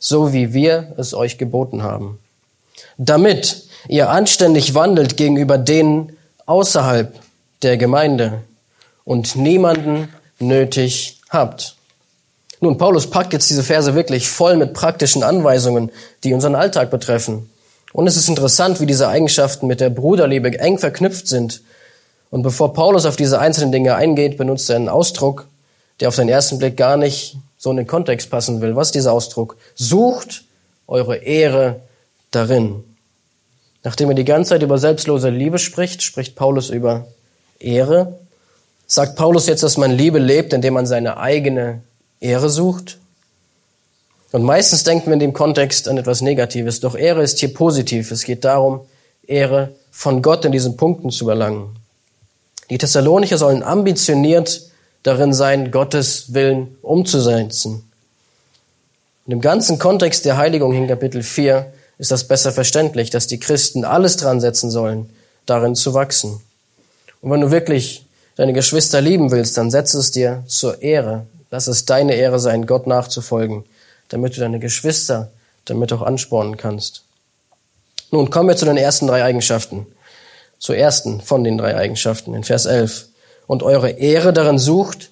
so 0.00 0.32
wie 0.32 0.52
wir 0.52 0.92
es 0.96 1.14
euch 1.14 1.38
geboten 1.38 1.84
haben, 1.84 2.18
damit 2.98 3.62
ihr 3.86 4.10
anständig 4.10 4.74
wandelt 4.74 5.16
gegenüber 5.16 5.56
denen 5.56 6.16
außerhalb 6.46 7.14
der 7.62 7.76
Gemeinde 7.76 8.42
und 9.04 9.36
niemanden 9.36 10.08
nötig 10.40 11.20
habt. 11.30 11.76
Nun, 12.58 12.76
Paulus 12.76 13.08
packt 13.08 13.32
jetzt 13.32 13.50
diese 13.50 13.62
Verse 13.62 13.94
wirklich 13.94 14.28
voll 14.28 14.56
mit 14.56 14.74
praktischen 14.74 15.22
Anweisungen, 15.22 15.92
die 16.24 16.34
unseren 16.34 16.56
Alltag 16.56 16.90
betreffen. 16.90 17.48
Und 17.92 18.06
es 18.06 18.16
ist 18.16 18.28
interessant, 18.28 18.80
wie 18.80 18.86
diese 18.86 19.08
Eigenschaften 19.08 19.66
mit 19.66 19.80
der 19.80 19.90
Bruderliebe 19.90 20.58
eng 20.58 20.78
verknüpft 20.78 21.28
sind. 21.28 21.62
Und 22.30 22.42
bevor 22.42 22.72
Paulus 22.72 23.04
auf 23.04 23.16
diese 23.16 23.38
einzelnen 23.38 23.72
Dinge 23.72 23.94
eingeht, 23.94 24.38
benutzt 24.38 24.70
er 24.70 24.76
einen 24.76 24.88
Ausdruck, 24.88 25.48
der 26.00 26.08
auf 26.08 26.16
den 26.16 26.28
ersten 26.28 26.58
Blick 26.58 26.76
gar 26.76 26.96
nicht 26.96 27.36
so 27.58 27.70
in 27.70 27.76
den 27.76 27.86
Kontext 27.86 28.30
passen 28.30 28.60
will. 28.60 28.74
Was 28.74 28.88
ist 28.88 28.94
dieser 28.94 29.12
Ausdruck? 29.12 29.56
Sucht 29.74 30.44
eure 30.86 31.16
Ehre 31.16 31.80
darin. 32.30 32.82
Nachdem 33.84 34.08
er 34.08 34.14
die 34.14 34.24
ganze 34.24 34.50
Zeit 34.50 34.62
über 34.62 34.78
selbstlose 34.78 35.28
Liebe 35.28 35.58
spricht, 35.58 36.02
spricht 36.02 36.34
Paulus 36.34 36.70
über 36.70 37.06
Ehre? 37.58 38.18
Sagt 38.86 39.16
Paulus 39.16 39.46
jetzt, 39.46 39.62
dass 39.62 39.76
man 39.76 39.90
Liebe 39.90 40.18
lebt, 40.18 40.52
indem 40.52 40.74
man 40.74 40.86
seine 40.86 41.18
eigene 41.18 41.82
Ehre 42.20 42.48
sucht? 42.48 42.98
Und 44.32 44.42
meistens 44.42 44.82
denken 44.82 45.06
wir 45.06 45.14
in 45.14 45.20
dem 45.20 45.32
Kontext 45.34 45.88
an 45.88 45.98
etwas 45.98 46.22
Negatives. 46.22 46.80
Doch 46.80 46.96
Ehre 46.96 47.22
ist 47.22 47.38
hier 47.38 47.52
positiv. 47.52 48.10
Es 48.10 48.24
geht 48.24 48.44
darum, 48.44 48.80
Ehre 49.26 49.74
von 49.90 50.22
Gott 50.22 50.44
in 50.44 50.52
diesen 50.52 50.76
Punkten 50.76 51.10
zu 51.10 51.28
erlangen. 51.28 51.76
Die 52.70 52.78
Thessalonicher 52.78 53.36
sollen 53.36 53.62
ambitioniert 53.62 54.62
darin 55.02 55.34
sein, 55.34 55.70
Gottes 55.70 56.32
Willen 56.32 56.76
umzusetzen. 56.80 57.90
Und 59.26 59.32
im 59.32 59.40
ganzen 59.40 59.78
Kontext 59.78 60.24
der 60.24 60.38
Heiligung 60.38 60.72
in 60.72 60.88
Kapitel 60.88 61.22
4 61.22 61.72
ist 61.98 62.10
das 62.10 62.24
besser 62.24 62.50
verständlich, 62.50 63.10
dass 63.10 63.26
die 63.26 63.38
Christen 63.38 63.84
alles 63.84 64.16
dran 64.16 64.40
setzen 64.40 64.70
sollen, 64.70 65.10
darin 65.46 65.74
zu 65.74 65.94
wachsen. 65.94 66.40
Und 67.20 67.30
wenn 67.30 67.40
du 67.42 67.50
wirklich 67.50 68.06
deine 68.36 68.52
Geschwister 68.52 69.00
lieben 69.00 69.30
willst, 69.30 69.58
dann 69.58 69.70
setze 69.70 69.98
es 69.98 70.10
dir 70.10 70.42
zur 70.46 70.82
Ehre. 70.82 71.26
Lass 71.50 71.66
es 71.66 71.84
deine 71.84 72.14
Ehre 72.14 72.40
sein, 72.40 72.66
Gott 72.66 72.86
nachzufolgen, 72.86 73.64
damit 74.08 74.36
du 74.36 74.40
deine 74.40 74.58
Geschwister 74.58 75.30
damit 75.64 75.92
auch 75.92 76.02
anspornen 76.02 76.56
kannst. 76.56 77.02
Nun 78.10 78.30
kommen 78.30 78.48
wir 78.48 78.56
zu 78.56 78.66
den 78.66 78.76
ersten 78.76 79.06
drei 79.06 79.24
Eigenschaften. 79.24 79.86
Zur 80.58 80.76
ersten 80.76 81.20
von 81.20 81.44
den 81.44 81.58
drei 81.58 81.76
Eigenschaften 81.76 82.34
in 82.34 82.44
Vers 82.44 82.66
11. 82.66 83.08
Und 83.46 83.62
eure 83.62 83.90
Ehre 83.90 84.32
darin 84.32 84.58
sucht, 84.58 85.10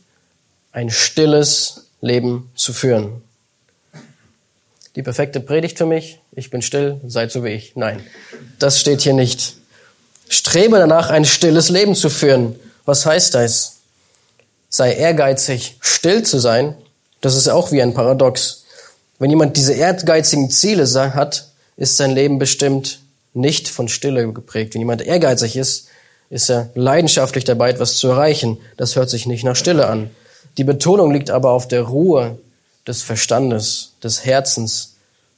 ein 0.73 0.91
stilles 0.91 1.87
Leben 2.01 2.51
zu 2.55 2.73
führen. 2.73 3.23
Die 4.97 5.03
perfekte 5.03 5.41
Predigt 5.41 5.79
für 5.79 5.87
mich, 5.87 6.21
ich 6.33 6.51
bin 6.51 6.63
still, 6.63 7.01
seid 7.07 7.31
so 7.33 7.45
wie 7.45 7.51
ich. 7.51 7.77
Nein, 7.77 8.05
das 8.59 8.81
steht 8.81 9.03
hier 9.03 9.15
nicht. 9.15 9.55
Strebe 10.29 10.79
danach, 10.79 11.11
ein 11.11 11.25
stilles 11.25 11.69
Leben 11.71 11.95
zu 11.95 12.11
führen. 12.11 12.59
Was 12.85 13.07
heißt 13.07 13.35
das? 13.35 13.77
Sei 14.69 14.93
ehrgeizig, 14.93 15.77
still 15.81 16.23
zu 16.23 16.39
sein. 16.39 16.77
Das 17.21 17.37
ist 17.37 17.49
auch 17.49 17.73
wie 17.73 17.83
ein 17.83 17.95
Paradox. 17.95 18.60
Wenn 19.21 19.31
jemand 19.31 19.59
diese 19.59 19.75
ehrgeizigen 19.75 20.51
Ziele 20.51 20.87
hat, 21.15 21.47
ist 21.77 21.99
sein 21.99 22.11
Leben 22.11 22.39
bestimmt 22.39 23.01
nicht 23.35 23.69
von 23.69 23.87
Stille 23.87 24.33
geprägt. 24.33 24.73
Wenn 24.75 24.81
jemand 24.81 25.03
ehrgeizig 25.03 25.57
ist, 25.57 25.89
ist 26.31 26.49
er 26.49 26.71
leidenschaftlich 26.75 27.45
dabei, 27.45 27.69
etwas 27.69 27.97
zu 27.97 28.09
erreichen. 28.09 28.59
Das 28.79 28.97
hört 28.97 29.11
sich 29.11 29.27
nicht 29.27 29.45
nach 29.45 29.57
Stille 29.57 29.89
an. 29.89 30.11
Die 30.57 30.65
Betonung 30.65 31.13
liegt 31.13 31.31
aber 31.31 31.51
auf 31.51 31.69
der 31.69 31.83
Ruhe 31.83 32.39
des 32.87 33.03
Verstandes, 33.03 33.93
des 34.03 34.25
Herzens, 34.25 34.95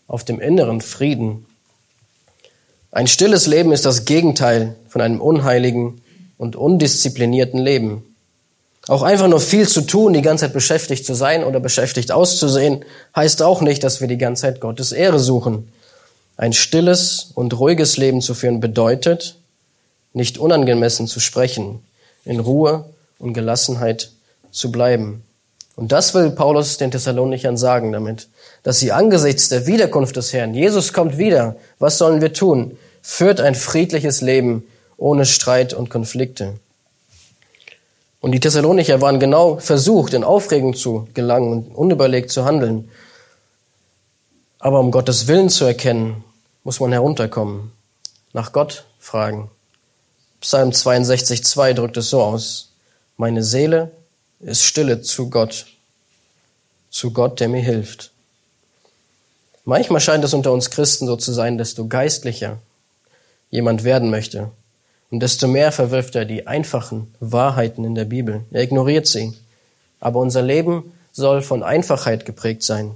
auf 0.07 0.23
dem 0.25 0.41
inneren 0.41 0.81
Frieden. 0.81 1.45
Ein 2.93 3.09
stilles 3.09 3.47
Leben 3.49 3.73
ist 3.73 3.85
das 3.85 4.05
Gegenteil 4.05 4.77
von 4.89 5.01
einem 5.01 5.21
unheiligen 5.21 6.03
und 6.39 6.55
undisziplinierten 6.55 7.59
Leben. 7.59 8.12
Auch 8.89 9.03
einfach 9.03 9.29
nur 9.29 9.41
viel 9.41 9.69
zu 9.69 9.83
tun, 9.83 10.13
die 10.13 10.23
ganze 10.23 10.47
Zeit 10.47 10.53
beschäftigt 10.53 11.07
zu 11.07 11.15
sein 11.15 11.45
oder 11.45 11.61
beschäftigt 11.61 12.11
auszusehen, 12.11 12.85
heißt 13.15 13.43
auch 13.43 13.61
nicht, 13.61 13.85
dass 13.85 14.01
wir 14.01 14.09
die 14.09 14.19
ganze 14.19 14.43
Zeit 14.43 14.61
Gottes 14.61 14.91
Ehre 14.91 15.21
suchen. 15.21 15.73
Ein 16.37 16.53
stilles 16.53 17.31
und 17.35 17.59
ruhiges 17.59 17.97
Leben 17.97 18.21
zu 18.21 18.35
führen 18.35 18.59
bedeutet, 18.59 19.37
nicht 20.13 20.39
unangemessen 20.39 21.07
zu 21.07 21.21
sprechen, 21.21 21.81
in 22.25 22.41
Ruhe 22.41 22.85
und 23.19 23.35
Gelassenheit 23.35 24.11
zu 24.51 24.73
bleiben. 24.73 25.23
Und 25.77 25.93
das 25.93 26.13
will 26.13 26.31
Paulus 26.31 26.77
den 26.77 26.91
Thessalonichern 26.91 27.57
sagen 27.57 27.93
damit, 27.93 28.29
dass 28.63 28.79
sie 28.79 28.93
angesichts 28.93 29.49
der 29.49 29.67
Wiederkunft 29.67 30.17
des 30.17 30.33
Herrn, 30.33 30.55
Jesus 30.55 30.93
kommt 30.93 31.19
wieder, 31.19 31.57
was 31.79 31.99
sollen 31.99 32.21
wir 32.21 32.33
tun? 32.33 32.77
Führt 33.01 33.41
ein 33.41 33.55
friedliches 33.55 34.21
Leben 34.21 34.65
ohne 34.97 35.25
Streit 35.25 35.73
und 35.73 35.89
Konflikte. 35.89 36.55
Und 38.23 38.31
die 38.31 38.41
Thessalonicher 38.41 39.01
waren 39.01 39.19
genau 39.19 39.59
versucht, 39.59 40.15
in 40.15 40.23
Aufregung 40.23 40.75
zu 40.75 41.09
gelangen 41.13 41.51
und 41.51 41.75
unüberlegt 41.75 42.31
zu 42.31 42.45
handeln. 42.45 42.89
Aber 44.61 44.79
um 44.79 44.93
Gottes 44.93 45.27
Willen 45.27 45.49
zu 45.49 45.65
erkennen, 45.65 46.23
muss 46.63 46.79
man 46.79 46.93
herunterkommen, 46.93 47.73
nach 48.33 48.53
Gott 48.53 48.85
fragen. 49.01 49.51
Psalm 50.41 50.71
62,2 50.71 51.75
drückt 51.75 51.97
es 51.97 52.11
so 52.11 52.23
aus. 52.23 52.71
Meine 53.17 53.43
Seele 53.43 53.91
ist 54.39 54.63
stille 54.63 55.03
zu 55.03 55.29
Gott, 55.29 55.67
zu 56.91 57.13
Gott, 57.13 57.41
der 57.41 57.49
mir 57.49 57.61
hilft. 57.61 58.13
Manchmal 59.65 60.01
scheint 60.01 60.25
es 60.25 60.33
unter 60.33 60.53
uns 60.53 60.71
Christen 60.71 61.09
so 61.09 61.17
zu 61.17 61.33
sein, 61.33 61.59
desto 61.59 61.89
geistlicher 61.89 62.59
jemand 63.51 63.83
werden 63.83 64.11
möchte. 64.11 64.53
Und 65.13 65.21
desto 65.21 65.47
mehr 65.47 65.73
verwirft 65.73 66.15
er 66.17 66.25
die 66.25 66.47
einfachen 66.47 67.15
Wahrheiten 67.21 67.85
in 67.85 67.95
der 67.95 68.07
Bibel. 68.07 68.47
Er 68.51 68.63
ignoriert 68.63 69.07
sie. 69.07 69.35
Aber 70.01 70.19
unser 70.21 70.41
Leben 70.41 70.95
soll 71.13 71.43
von 71.43 71.63
Einfachheit 71.63 72.25
geprägt 72.25 72.63
sein. 72.63 72.93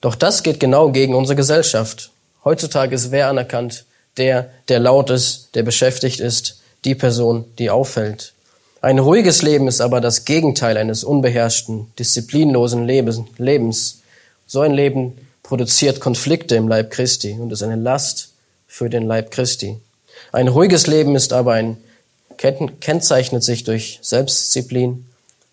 Doch 0.00 0.16
das 0.16 0.42
geht 0.42 0.58
genau 0.58 0.90
gegen 0.90 1.14
unsere 1.14 1.36
Gesellschaft. 1.36 2.10
Heutzutage 2.44 2.92
ist 2.96 3.12
wer 3.12 3.28
anerkannt? 3.28 3.84
Der, 4.16 4.50
der 4.68 4.80
laut 4.80 5.08
ist, 5.10 5.54
der 5.54 5.62
beschäftigt 5.62 6.18
ist, 6.18 6.60
die 6.84 6.96
Person, 6.96 7.44
die 7.60 7.70
auffällt. 7.70 8.32
Ein 8.80 8.98
ruhiges 8.98 9.42
Leben 9.42 9.68
ist 9.68 9.80
aber 9.80 10.00
das 10.00 10.24
Gegenteil 10.24 10.76
eines 10.76 11.04
unbeherrschten, 11.04 11.92
disziplinlosen 11.96 12.86
Lebens. 12.86 14.00
So 14.48 14.62
ein 14.62 14.72
Leben 14.72 15.16
produziert 15.44 16.00
Konflikte 16.00 16.56
im 16.56 16.66
Leib 16.66 16.90
Christi 16.90 17.38
und 17.38 17.52
ist 17.52 17.62
eine 17.62 17.76
Last 17.76 18.29
für 18.70 18.88
den 18.88 19.02
Leib 19.02 19.32
Christi. 19.32 19.76
Ein 20.30 20.46
ruhiges 20.46 20.86
Leben 20.86 21.16
ist 21.16 21.32
aber 21.32 21.54
ein, 21.54 21.76
kennzeichnet 22.36 23.42
sich 23.42 23.64
durch 23.64 23.98
Selbstdisziplin, 24.00 25.06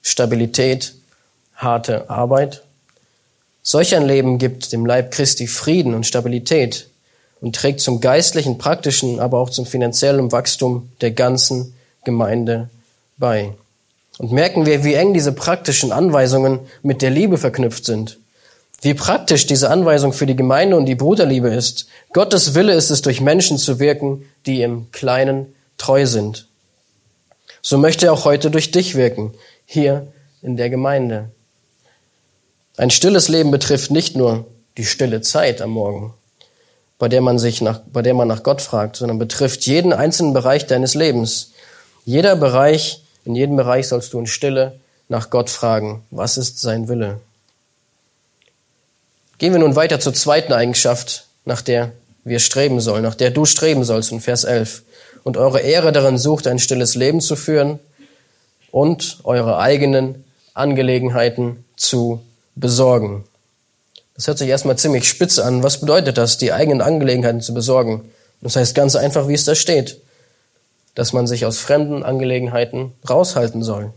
Stabilität, 0.03 0.93
harte 1.56 2.12
Arbeit. 2.12 2.62
Solch 3.63 3.95
ein 3.95 4.06
Leben 4.06 4.38
gibt 4.38 4.71
dem 4.71 4.86
Leib 4.86 5.12
Christi 5.12 5.47
Frieden 5.47 5.95
und 5.95 6.06
Stabilität 6.06 6.89
und 7.41 7.56
trägt 7.56 7.82
zum 7.82 8.01
geistlichen, 8.01 8.60
praktischen, 8.60 9.19
aber 9.19 9.39
auch 9.39 9.49
zum 9.49 9.65
finanziellen 9.65 10.32
Wachstum 10.32 10.89
der 11.01 11.12
ganzen 11.12 11.73
Gemeinde 12.06 12.69
bei. 13.17 13.51
Und 14.19 14.32
merken 14.32 14.67
wir, 14.67 14.84
wie 14.84 14.93
eng 14.93 15.13
diese 15.13 15.32
praktischen 15.32 15.91
Anweisungen 15.91 16.60
mit 16.84 17.01
der 17.01 17.10
Liebe 17.10 17.39
verknüpft 17.39 17.84
sind. 17.84 18.19
Wie 18.82 18.94
praktisch 18.94 19.48
diese 19.48 19.70
Anweisung 19.70 20.13
für 20.13 20.26
die 20.26 20.36
Gemeinde 20.36 20.78
und 20.78 20.86
die 20.86 20.96
Bruderliebe 20.96 21.50
ist. 21.50 21.88
Gottes 22.13 22.54
Wille 22.54 22.74
ist 22.74 22.92
es, 22.92 23.02
durch 23.02 23.22
Menschen 23.22 23.58
zu 23.58 23.80
wirken, 23.80 24.26
die 24.46 24.62
im 24.62 24.92
Kleinen 24.92 25.54
treu 25.78 26.06
sind. 26.06 26.48
So 27.62 27.78
möchte 27.78 28.06
er 28.06 28.13
auch 28.13 28.26
heute 28.26 28.52
durch 28.52 28.72
dich 28.72 28.96
wirken, 28.96 29.34
hier 29.66 30.08
in 30.42 30.58
der 30.58 30.70
Gemeinde. 30.70 31.30
Ein 32.78 32.92
stilles 32.92 33.28
Leben 33.28 33.50
betrifft 33.50 33.90
nicht 33.90 34.16
nur 34.16 34.46
die 34.78 34.86
stille 34.86 35.22
Zeit 35.22 35.62
am 35.62 35.72
Morgen, 35.72 36.13
bei 37.00 37.08
der 37.08 37.22
man 37.22 37.40
sich 37.40 37.62
nach, 37.62 37.82
bei 37.92 38.04
der 38.04 38.13
man 38.13 38.28
nach 38.28 38.44
Gott 38.44 38.62
fragt, 38.62 38.96
sondern 38.96 39.18
betrifft 39.18 39.66
jeden 39.66 39.94
einzelnen 39.94 40.34
Bereich 40.34 40.68
deines 40.68 40.94
Lebens. 40.94 41.52
Jeder 42.06 42.36
Bereich, 42.36 43.04
in 43.26 43.36
jedem 43.36 43.56
Bereich 43.56 43.88
sollst 43.88 44.13
du 44.13 44.20
in 44.20 44.28
Stille 44.28 44.80
nach 45.10 45.32
Gott 45.32 45.50
fragen, 45.50 46.04
was 46.12 46.38
ist 46.38 46.62
sein 46.62 46.88
Wille? 46.88 47.20
Gehen 49.38 49.54
wir 49.54 49.60
nun 49.60 49.76
weiter 49.76 50.00
zur 50.00 50.13
zweiten 50.13 50.52
Eigenschaft, 50.52 51.26
nach 51.45 51.62
der 51.62 51.91
wir 52.23 52.39
streben 52.39 52.82
sollen, 52.82 53.04
nach 53.04 53.15
der 53.15 53.30
du 53.30 53.45
streben 53.45 53.84
sollst 53.84 54.12
in 54.12 54.19
Vers 54.19 54.43
11. 54.43 54.84
Und 55.23 55.38
eure 55.38 55.60
Ehre 55.60 55.91
darin 55.91 56.17
sucht, 56.17 56.47
ein 56.47 56.60
stilles 56.60 56.95
Leben 56.95 57.21
zu 57.21 57.36
führen 57.36 57.80
und 58.71 59.19
eure 59.23 59.60
eigenen 59.60 60.23
Angelegenheiten 60.54 61.63
zu 61.76 62.21
besorgen. 62.56 63.26
Das 64.15 64.28
hört 64.28 64.39
sich 64.39 64.50
erstmal 64.50 64.78
ziemlich 64.78 65.08
spitz 65.08 65.38
an. 65.38 65.62
Was 65.62 65.80
bedeutet 65.80 66.17
das, 66.17 66.39
die 66.39 66.52
eigenen 66.52 66.82
Angelegenheiten 66.82 67.41
zu 67.41 67.54
besorgen? 67.54 68.12
Das 68.41 68.56
heißt 68.56 68.73
ganz 68.73 68.95
einfach, 68.95 69.28
wie 69.28 69.36
es 69.36 69.45
da 69.45 69.54
steht, 69.54 70.02
dass 70.95 71.13
man 71.13 71.28
sich 71.28 71.45
aus 71.45 71.60
fremden 71.60 72.02
Angelegenheiten 72.02 72.93
raushalten 73.08 73.62
soll. 73.62 73.93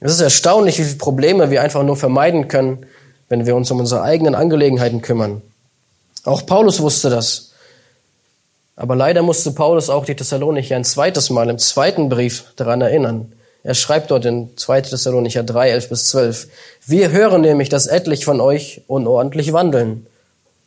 Es 0.00 0.12
ist 0.12 0.20
erstaunlich, 0.20 0.78
wie 0.78 0.84
viele 0.84 0.96
Probleme 0.96 1.50
wir 1.50 1.62
einfach 1.62 1.82
nur 1.82 1.96
vermeiden 1.96 2.48
können, 2.48 2.84
wenn 3.34 3.46
wir 3.46 3.56
uns 3.56 3.68
um 3.72 3.80
unsere 3.80 4.02
eigenen 4.02 4.36
Angelegenheiten 4.36 5.02
kümmern. 5.02 5.42
Auch 6.22 6.46
Paulus 6.46 6.80
wusste 6.80 7.10
das. 7.10 7.50
Aber 8.76 8.94
leider 8.94 9.22
musste 9.22 9.50
Paulus 9.50 9.90
auch 9.90 10.04
die 10.04 10.14
Thessalonicher 10.14 10.76
ein 10.76 10.84
zweites 10.84 11.30
Mal 11.30 11.50
im 11.50 11.58
zweiten 11.58 12.08
Brief 12.08 12.44
daran 12.54 12.80
erinnern. 12.80 13.32
Er 13.64 13.74
schreibt 13.74 14.12
dort 14.12 14.24
in 14.24 14.56
2. 14.56 14.82
Thessalonicher 14.82 15.42
3, 15.42 15.70
11 15.70 15.88
bis 15.88 16.08
12. 16.10 16.48
Wir 16.86 17.10
hören 17.10 17.40
nämlich, 17.40 17.68
dass 17.68 17.88
etlich 17.88 18.24
von 18.24 18.40
euch 18.40 18.82
unordentlich 18.86 19.52
wandeln 19.52 20.06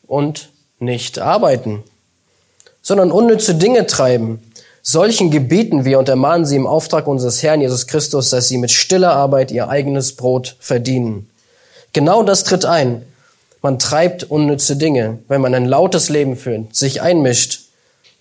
und 0.06 0.49
nicht 0.80 1.19
arbeiten, 1.19 1.84
sondern 2.82 3.12
unnütze 3.12 3.56
Dinge 3.56 3.88
treiben. 3.88 4.41
Solchen 4.82 5.32
gebieten 5.32 5.86
wir 5.86 5.99
und 5.99 6.10
ermahnen 6.10 6.45
sie 6.45 6.58
im 6.58 6.67
Auftrag 6.67 7.08
unseres 7.08 7.41
Herrn 7.43 7.62
Jesus 7.62 7.88
Christus, 7.88 8.30
dass 8.30 8.49
sie 8.49 8.58
mit 8.58 8.71
stiller 8.71 9.13
Arbeit 9.13 9.51
ihr 9.51 9.69
eigenes 9.69 10.17
Brot 10.17 10.58
verdienen. 10.60 11.30
Genau 11.97 12.21
das 12.21 12.43
tritt 12.43 12.63
ein. 12.63 13.01
Man 13.63 13.79
treibt 13.79 14.23
unnütze 14.25 14.75
Dinge, 14.75 15.17
wenn 15.29 15.41
man 15.41 15.55
ein 15.55 15.65
lautes 15.65 16.10
Leben 16.10 16.36
führt, 16.36 16.75
sich 16.75 17.01
einmischt. 17.01 17.62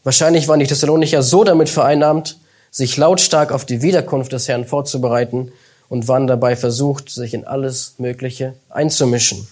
Wahrscheinlich 0.03 0.49
waren 0.49 0.61
die 0.61 0.67
Thessalonicher 0.67 1.23
so 1.23 1.45
damit 1.45 1.69
vereinnahmt, 1.69 2.39
sich 2.71 2.97
lautstark 2.97 3.53
auf 3.53 3.67
die 3.67 3.83
Wiederkunft 3.83 4.33
des 4.33 4.49
Herrn 4.49 4.65
vorzubereiten 4.65 5.53
und 5.91 6.09
waren 6.09 6.27
dabei 6.27 6.57
versucht, 6.57 7.11
sich 7.11 7.35
in 7.35 7.47
alles 7.47 7.97
Mögliche 7.99 8.55
einzumischen. 8.71 9.47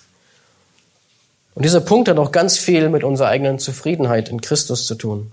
Und 1.55 1.67
dieser 1.67 1.83
Punkt 1.83 2.09
hat 2.09 2.17
auch 2.17 2.33
ganz 2.33 2.57
viel 2.57 2.89
mit 2.89 3.05
unserer 3.05 3.29
eigenen 3.29 3.59
Zufriedenheit 3.59 4.31
in 4.31 4.41
Christus 4.41 4.87
zu 4.87 4.95
tun. 4.95 5.33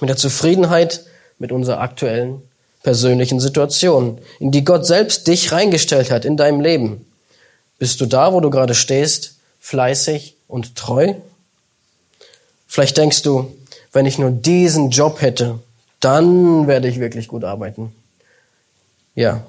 Mit 0.00 0.08
der 0.08 0.16
Zufriedenheit 0.16 1.04
mit 1.38 1.52
unserer 1.52 1.80
aktuellen 1.80 2.40
persönlichen 2.82 3.38
Situation, 3.38 4.16
in 4.40 4.50
die 4.50 4.64
Gott 4.64 4.86
selbst 4.86 5.26
dich 5.28 5.52
reingestellt 5.52 6.10
hat 6.10 6.24
in 6.24 6.38
deinem 6.38 6.62
Leben. 6.62 7.04
Bist 7.78 8.00
du 8.00 8.06
da, 8.06 8.32
wo 8.32 8.40
du 8.40 8.50
gerade 8.50 8.74
stehst, 8.74 9.36
fleißig 9.60 10.36
und 10.48 10.76
treu? 10.76 11.14
Vielleicht 12.66 12.96
denkst 12.96 13.22
du, 13.22 13.54
wenn 13.92 14.06
ich 14.06 14.18
nur 14.18 14.30
diesen 14.30 14.90
Job 14.90 15.20
hätte, 15.20 15.60
dann 16.00 16.66
werde 16.66 16.88
ich 16.88 17.00
wirklich 17.00 17.28
gut 17.28 17.44
arbeiten. 17.44 17.94
Ja. 19.14 19.44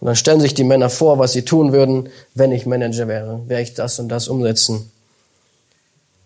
Und 0.00 0.06
dann 0.06 0.16
stellen 0.16 0.40
sich 0.40 0.54
die 0.54 0.64
Männer 0.64 0.90
vor, 0.90 1.18
was 1.18 1.32
sie 1.32 1.44
tun 1.44 1.72
würden, 1.72 2.08
wenn 2.34 2.52
ich 2.52 2.66
Manager 2.66 3.08
wäre. 3.08 3.40
Wäre 3.48 3.62
ich 3.62 3.74
das 3.74 3.98
und 3.98 4.08
das 4.08 4.28
umsetzen. 4.28 4.90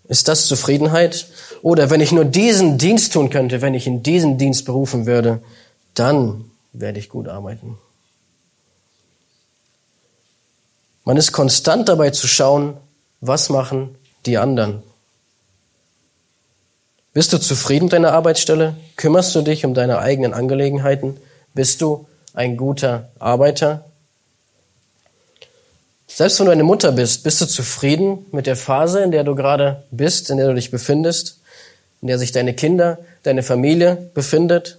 Ist 0.08 0.28
das 0.28 0.46
Zufriedenheit? 0.46 1.26
Oder 1.62 1.88
wenn 1.88 2.02
ich 2.02 2.12
nur 2.12 2.26
diesen 2.26 2.76
Dienst 2.76 3.14
tun 3.14 3.30
könnte, 3.30 3.62
wenn 3.62 3.72
ich 3.72 3.86
in 3.86 4.02
diesen 4.02 4.36
Dienst 4.36 4.66
berufen 4.66 5.06
würde, 5.06 5.40
dann 5.94 6.44
werde 6.72 6.98
ich 6.98 7.08
gut 7.08 7.28
arbeiten. 7.28 7.78
Man 11.04 11.16
ist 11.16 11.32
konstant 11.32 11.88
dabei 11.88 12.10
zu 12.10 12.28
schauen, 12.28 12.76
was 13.20 13.48
machen 13.48 13.96
die 14.26 14.38
anderen. 14.38 14.82
Bist 17.12 17.32
du 17.32 17.38
zufrieden 17.38 17.84
mit 17.84 17.92
deiner 17.92 18.12
Arbeitsstelle? 18.12 18.74
Kümmerst 18.96 19.34
du 19.34 19.42
dich 19.42 19.64
um 19.64 19.74
deine 19.74 19.98
eigenen 19.98 20.32
Angelegenheiten? 20.32 21.18
Bist 21.54 21.82
du 21.82 22.06
ein 22.34 22.56
guter 22.56 23.10
Arbeiter? 23.18 23.84
Selbst 26.06 26.38
wenn 26.38 26.46
du 26.46 26.52
eine 26.52 26.62
Mutter 26.62 26.92
bist, 26.92 27.22
bist 27.24 27.40
du 27.40 27.46
zufrieden 27.46 28.26
mit 28.32 28.46
der 28.46 28.56
Phase, 28.56 29.00
in 29.00 29.10
der 29.10 29.24
du 29.24 29.34
gerade 29.34 29.82
bist, 29.90 30.30
in 30.30 30.36
der 30.36 30.48
du 30.48 30.54
dich 30.54 30.70
befindest, 30.70 31.38
in 32.00 32.08
der 32.08 32.18
sich 32.18 32.32
deine 32.32 32.54
Kinder, 32.54 32.98
deine 33.22 33.42
Familie 33.42 34.10
befindet? 34.14 34.78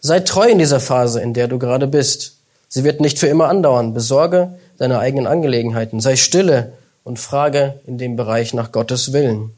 Sei 0.00 0.20
treu 0.20 0.48
in 0.48 0.58
dieser 0.58 0.80
Phase, 0.80 1.20
in 1.20 1.34
der 1.34 1.48
du 1.48 1.58
gerade 1.58 1.86
bist. 1.86 2.36
Sie 2.68 2.84
wird 2.84 3.00
nicht 3.00 3.18
für 3.18 3.28
immer 3.28 3.48
andauern. 3.48 3.94
Besorge 3.94 4.58
deine 4.82 4.98
eigenen 4.98 5.28
Angelegenheiten. 5.28 6.00
Sei 6.00 6.16
stille 6.16 6.72
und 7.04 7.20
frage 7.20 7.78
in 7.86 7.98
dem 7.98 8.16
Bereich 8.16 8.52
nach 8.52 8.72
Gottes 8.72 9.12
Willen. 9.12 9.54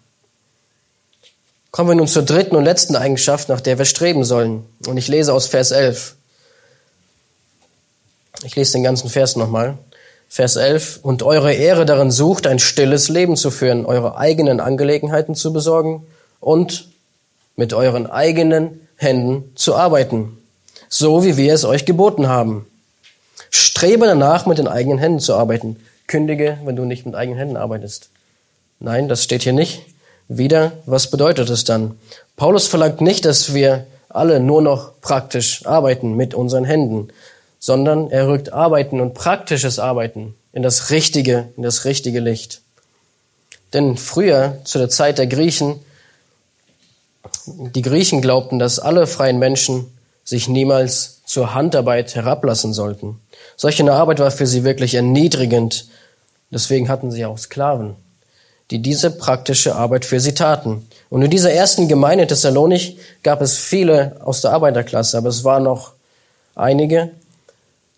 Kommen 1.71 1.89
wir 1.89 1.95
nun 1.95 2.07
zur 2.07 2.25
dritten 2.25 2.57
und 2.57 2.65
letzten 2.65 2.95
Eigenschaft, 2.95 3.49
nach 3.49 3.63
der 3.63 3.79
wir 3.79 3.87
streben 3.87 4.23
sollen. 4.25 4.67
Und 4.87 4.99
ich 4.99 5.09
lese 5.09 5.33
aus 5.33 5.47
Vers 5.47 5.71
11. 5.71 6.15
Ich 8.45 8.55
lese 8.55 8.73
den 8.73 8.83
ganzen 8.83 9.09
Vers 9.09 9.37
nochmal. 9.37 9.79
Vers 10.29 10.57
11. 10.57 10.99
Und 11.01 11.23
eure 11.23 11.55
Ehre 11.55 11.87
darin 11.87 12.11
sucht, 12.11 12.47
ein 12.47 12.59
stilles 12.59 13.09
Leben 13.09 13.39
zu 13.39 13.51
führen, 13.51 13.87
eure 13.87 14.19
eigenen 14.19 14.61
Angelegenheiten 14.61 15.35
zu 15.35 15.55
besorgen 15.55 16.07
und 16.39 16.89
mit 17.57 17.73
euren 17.73 18.07
eigenen 18.07 18.87
Händen 18.97 19.53
zu 19.55 19.75
arbeiten, 19.75 20.37
so 20.91 21.25
wie 21.25 21.39
wir 21.39 21.55
es 21.55 21.65
euch 21.65 21.87
geboten 21.87 22.29
haben 22.29 22.67
Strebe 23.57 24.07
danach, 24.07 24.47
mit 24.47 24.59
den 24.59 24.67
eigenen 24.67 24.99
Händen 24.99 25.21
zu 25.21 25.37
arbeiten. 25.37 25.77
Kündige, 26.09 26.59
wenn 26.65 26.75
du 26.75 26.85
nicht 26.85 27.07
mit 27.07 27.15
eigenen 27.15 27.39
Händen 27.39 27.57
arbeitest. 27.57 28.09
Nein, 28.81 29.09
das 29.09 29.23
steht 29.23 29.45
hier 29.45 29.53
nicht. 29.53 29.83
Wieder, 30.27 30.73
was 30.87 31.09
bedeutet 31.09 31.49
es 31.51 31.63
dann? 31.63 31.97
Paulus 32.35 32.67
verlangt 32.67 33.01
nicht, 33.01 33.25
dass 33.25 33.55
wir 33.55 33.87
alle 34.09 34.41
nur 34.41 34.61
noch 34.61 35.01
praktisch 35.01 35.65
arbeiten 35.67 36.17
mit 36.17 36.35
unseren 36.35 36.65
Händen, 36.65 37.11
sondern 37.61 38.11
er 38.11 38.27
rückt 38.27 38.53
Arbeiten 38.53 39.01
und 39.01 39.15
praktisches 39.15 39.79
Arbeiten 39.79 40.35
in 40.53 40.65
das 40.65 40.91
richtige, 40.91 41.51
in 41.57 41.63
das 41.63 41.85
richtige 41.85 42.19
Licht. 42.19 42.61
Denn 43.73 43.97
früher, 43.97 44.59
zu 44.65 44.79
der 44.79 44.89
Zeit 44.89 45.19
der 45.19 45.29
Griechen, 45.29 45.79
die 47.47 47.83
Griechen 47.83 48.21
glaubten, 48.21 48.59
dass 48.59 48.81
alle 48.81 49.07
freien 49.07 49.39
Menschen 49.39 49.97
sich 50.25 50.49
niemals 50.49 51.21
zur 51.25 51.55
Handarbeit 51.55 52.17
herablassen 52.17 52.73
sollten. 52.73 53.21
Solch 53.57 53.81
eine 53.81 53.93
Arbeit 53.93 54.19
war 54.19 54.31
für 54.31 54.47
sie 54.47 54.65
wirklich 54.65 54.95
erniedrigend. 54.95 55.89
Deswegen 56.51 56.89
hatten 56.89 57.11
sie 57.11 57.25
auch 57.25 57.39
Sklaven, 57.39 57.97
die 58.71 58.81
diese 58.81 59.11
praktische 59.11 59.75
Arbeit 59.75 60.05
für 60.05 60.21
sie 60.21 60.35
taten. 60.35 60.87
Und 61.11 61.23
in 61.23 61.31
dieser 61.31 61.53
ersten 61.53 61.89
Gemeinde 61.89 62.27
Thessalonich 62.27 62.99
gab 63.23 63.41
es 63.41 63.59
viele 63.59 64.17
aus 64.25 64.41
der 64.41 64.53
Arbeiterklasse, 64.53 65.19
aber 65.19 65.29
es 65.29 65.45
waren 65.45 65.65
noch 65.65 65.93
einige 66.55 67.11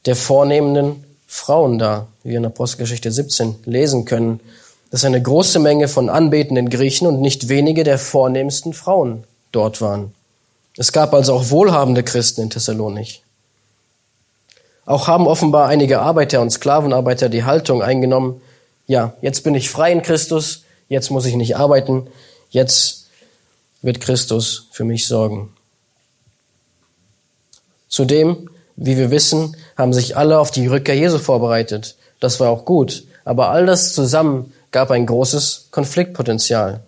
der 0.04 0.16
vornehmenden 0.16 1.04
Frauen 1.26 1.78
da, 1.78 2.06
wie 2.22 2.30
wir 2.30 2.38
in 2.38 2.46
Apostelgeschichte 2.46 3.10
17 3.10 3.56
lesen 3.64 4.04
können. 4.04 4.40
dass 4.90 5.04
eine 5.04 5.20
große 5.20 5.58
Menge 5.58 5.88
von 5.88 6.08
anbetenden 6.08 6.70
Griechen 6.70 7.08
und 7.08 7.20
nicht 7.20 7.48
wenige 7.48 7.82
der 7.82 7.98
vornehmsten 7.98 8.72
Frauen 8.72 9.24
dort 9.50 9.80
waren. 9.80 10.14
Es 10.76 10.92
gab 10.92 11.12
also 11.12 11.34
auch 11.34 11.50
wohlhabende 11.50 12.04
Christen 12.04 12.42
in 12.42 12.50
Thessalonich. 12.50 13.22
Auch 14.86 15.08
haben 15.08 15.26
offenbar 15.26 15.68
einige 15.68 16.00
Arbeiter 16.00 16.40
und 16.40 16.50
Sklavenarbeiter 16.50 17.28
die 17.28 17.44
Haltung 17.44 17.82
eingenommen, 17.82 18.40
ja, 18.86 19.14
jetzt 19.20 19.42
bin 19.42 19.56
ich 19.56 19.68
frei 19.68 19.90
in 19.90 20.02
Christus, 20.02 20.62
jetzt 20.88 21.10
muss 21.10 21.26
ich 21.26 21.34
nicht 21.34 21.56
arbeiten, 21.56 22.06
jetzt 22.50 23.08
wird 23.82 24.00
Christus 24.00 24.68
für 24.70 24.84
mich 24.84 25.08
sorgen. 25.08 25.52
Zudem, 27.88 28.48
wie 28.76 28.96
wir 28.96 29.10
wissen, 29.10 29.56
haben 29.76 29.92
sich 29.92 30.16
alle 30.16 30.38
auf 30.38 30.52
die 30.52 30.68
Rückkehr 30.68 30.96
Jesu 30.96 31.18
vorbereitet. 31.18 31.96
Das 32.20 32.38
war 32.38 32.50
auch 32.50 32.64
gut, 32.64 33.04
aber 33.24 33.50
all 33.50 33.66
das 33.66 33.92
zusammen 33.92 34.52
gab 34.70 34.90
ein 34.92 35.06
großes 35.06 35.68
Konfliktpotenzial. 35.72 36.80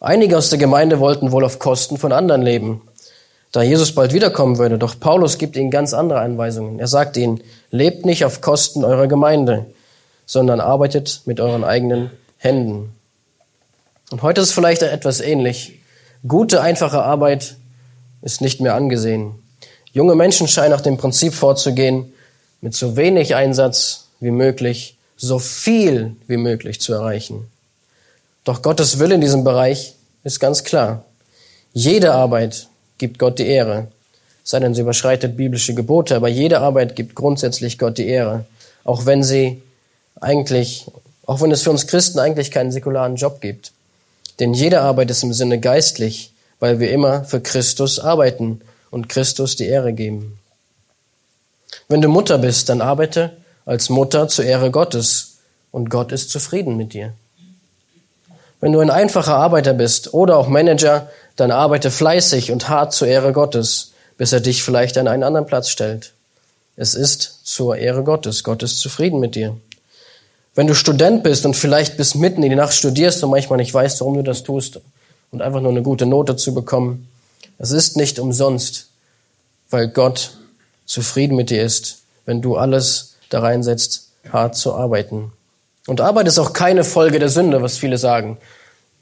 Einige 0.00 0.38
aus 0.38 0.48
der 0.48 0.58
Gemeinde 0.58 1.00
wollten 1.00 1.32
wohl 1.32 1.44
auf 1.44 1.58
Kosten 1.58 1.98
von 1.98 2.12
anderen 2.12 2.40
leben, 2.40 2.80
da 3.52 3.62
Jesus 3.62 3.94
bald 3.94 4.12
wiederkommen 4.12 4.58
würde. 4.58 4.78
Doch 4.78 4.98
Paulus 4.98 5.38
gibt 5.38 5.56
ihnen 5.56 5.70
ganz 5.70 5.92
andere 5.92 6.20
Anweisungen. 6.20 6.78
Er 6.78 6.86
sagt 6.86 7.16
ihnen, 7.16 7.42
lebt 7.70 8.06
nicht 8.06 8.24
auf 8.24 8.40
Kosten 8.40 8.84
eurer 8.84 9.08
Gemeinde, 9.08 9.66
sondern 10.26 10.60
arbeitet 10.60 11.22
mit 11.24 11.40
euren 11.40 11.64
eigenen 11.64 12.10
Händen. 12.38 12.94
Und 14.10 14.22
heute 14.22 14.40
ist 14.40 14.52
vielleicht 14.52 14.82
etwas 14.82 15.20
ähnlich. 15.20 15.80
Gute, 16.26 16.60
einfache 16.60 17.02
Arbeit 17.02 17.56
ist 18.22 18.40
nicht 18.40 18.60
mehr 18.60 18.74
angesehen. 18.74 19.34
Junge 19.92 20.14
Menschen 20.14 20.46
scheinen 20.46 20.70
nach 20.70 20.80
dem 20.80 20.96
Prinzip 20.96 21.34
vorzugehen, 21.34 22.12
mit 22.60 22.74
so 22.74 22.96
wenig 22.96 23.34
Einsatz 23.34 24.08
wie 24.20 24.30
möglich 24.30 24.98
so 25.16 25.38
viel 25.38 26.16
wie 26.26 26.36
möglich 26.36 26.80
zu 26.80 26.92
erreichen. 26.92 27.50
Doch 28.44 28.62
Gottes 28.62 28.98
Wille 28.98 29.14
in 29.14 29.20
diesem 29.20 29.44
Bereich 29.44 29.94
ist 30.24 30.40
ganz 30.40 30.64
klar. 30.64 31.04
Jede 31.72 32.12
Arbeit 32.12 32.68
gibt 33.00 33.18
Gott 33.18 33.40
die 33.40 33.48
Ehre. 33.48 33.88
Sei 34.44 34.60
denn, 34.60 34.74
sie 34.74 34.82
überschreitet 34.82 35.36
biblische 35.36 35.74
Gebote, 35.74 36.14
aber 36.14 36.28
jede 36.28 36.60
Arbeit 36.60 36.94
gibt 36.94 37.16
grundsätzlich 37.16 37.78
Gott 37.78 37.98
die 37.98 38.06
Ehre. 38.06 38.44
Auch 38.84 39.06
wenn 39.06 39.24
sie 39.24 39.62
eigentlich, 40.20 40.86
auch 41.26 41.40
wenn 41.40 41.50
es 41.50 41.62
für 41.62 41.70
uns 41.70 41.88
Christen 41.88 42.20
eigentlich 42.20 42.52
keinen 42.52 42.70
säkularen 42.70 43.16
Job 43.16 43.40
gibt. 43.40 43.72
Denn 44.38 44.54
jede 44.54 44.82
Arbeit 44.82 45.10
ist 45.10 45.22
im 45.22 45.32
Sinne 45.32 45.58
geistlich, 45.58 46.32
weil 46.60 46.78
wir 46.78 46.92
immer 46.92 47.24
für 47.24 47.40
Christus 47.40 47.98
arbeiten 47.98 48.60
und 48.90 49.08
Christus 49.08 49.56
die 49.56 49.66
Ehre 49.66 49.92
geben. 49.92 50.38
Wenn 51.88 52.02
du 52.02 52.08
Mutter 52.08 52.38
bist, 52.38 52.68
dann 52.68 52.80
arbeite 52.80 53.32
als 53.64 53.88
Mutter 53.88 54.28
zur 54.28 54.44
Ehre 54.44 54.70
Gottes 54.70 55.38
und 55.70 55.90
Gott 55.90 56.12
ist 56.12 56.30
zufrieden 56.30 56.76
mit 56.76 56.92
dir. 56.92 57.14
Wenn 58.60 58.72
du 58.72 58.80
ein 58.80 58.90
einfacher 58.90 59.36
Arbeiter 59.36 59.72
bist 59.72 60.12
oder 60.12 60.36
auch 60.36 60.48
Manager, 60.48 61.08
dann 61.40 61.50
arbeite 61.50 61.90
fleißig 61.90 62.52
und 62.52 62.68
hart 62.68 62.92
zur 62.92 63.08
Ehre 63.08 63.32
Gottes, 63.32 63.92
bis 64.18 64.32
er 64.32 64.40
dich 64.40 64.62
vielleicht 64.62 64.98
an 64.98 65.08
einen 65.08 65.22
anderen 65.22 65.46
Platz 65.46 65.70
stellt. 65.70 66.12
Es 66.76 66.94
ist 66.94 67.40
zur 67.44 67.76
Ehre 67.76 68.04
Gottes. 68.04 68.44
Gott 68.44 68.62
ist 68.62 68.78
zufrieden 68.78 69.20
mit 69.20 69.34
dir. 69.34 69.56
Wenn 70.54 70.66
du 70.66 70.74
Student 70.74 71.22
bist 71.22 71.46
und 71.46 71.54
vielleicht 71.54 71.96
bis 71.96 72.14
mitten 72.14 72.42
in 72.42 72.50
die 72.50 72.56
Nacht 72.56 72.74
studierst 72.74 73.24
und 73.24 73.30
manchmal 73.30 73.56
nicht 73.56 73.72
weißt, 73.72 74.00
warum 74.00 74.14
du 74.14 74.22
das 74.22 74.42
tust 74.42 74.80
und 75.30 75.42
einfach 75.42 75.60
nur 75.60 75.70
eine 75.70 75.82
gute 75.82 76.06
Note 76.06 76.36
zu 76.36 76.54
bekommen, 76.54 77.08
es 77.58 77.70
ist 77.70 77.96
nicht 77.96 78.18
umsonst, 78.18 78.88
weil 79.70 79.88
Gott 79.88 80.32
zufrieden 80.86 81.36
mit 81.36 81.50
dir 81.50 81.62
ist, 81.62 81.98
wenn 82.26 82.42
du 82.42 82.56
alles 82.56 83.14
da 83.30 83.40
reinsetzt, 83.40 84.08
hart 84.30 84.56
zu 84.56 84.74
arbeiten. 84.74 85.32
Und 85.86 86.00
Arbeit 86.00 86.26
ist 86.26 86.38
auch 86.38 86.52
keine 86.52 86.84
Folge 86.84 87.18
der 87.18 87.28
Sünde, 87.28 87.62
was 87.62 87.78
viele 87.78 87.96
sagen. 87.96 88.38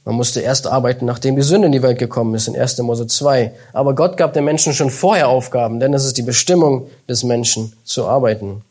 Man 0.08 0.16
musste 0.16 0.40
erst 0.40 0.66
arbeiten, 0.66 1.04
nachdem 1.04 1.36
die 1.36 1.42
Sünde 1.42 1.66
in 1.66 1.72
die 1.72 1.82
Welt 1.82 1.98
gekommen 1.98 2.34
ist, 2.34 2.48
in 2.48 2.58
1. 2.58 2.78
Mose 2.78 3.06
2. 3.06 3.52
Aber 3.74 3.94
Gott 3.94 4.16
gab 4.16 4.32
den 4.32 4.46
Menschen 4.46 4.72
schon 4.72 4.88
vorher 4.88 5.28
Aufgaben, 5.28 5.80
denn 5.80 5.92
es 5.92 6.06
ist 6.06 6.16
die 6.16 6.22
Bestimmung 6.22 6.88
des 7.10 7.24
Menschen 7.24 7.74
zu 7.84 8.06
arbeiten. 8.06 8.62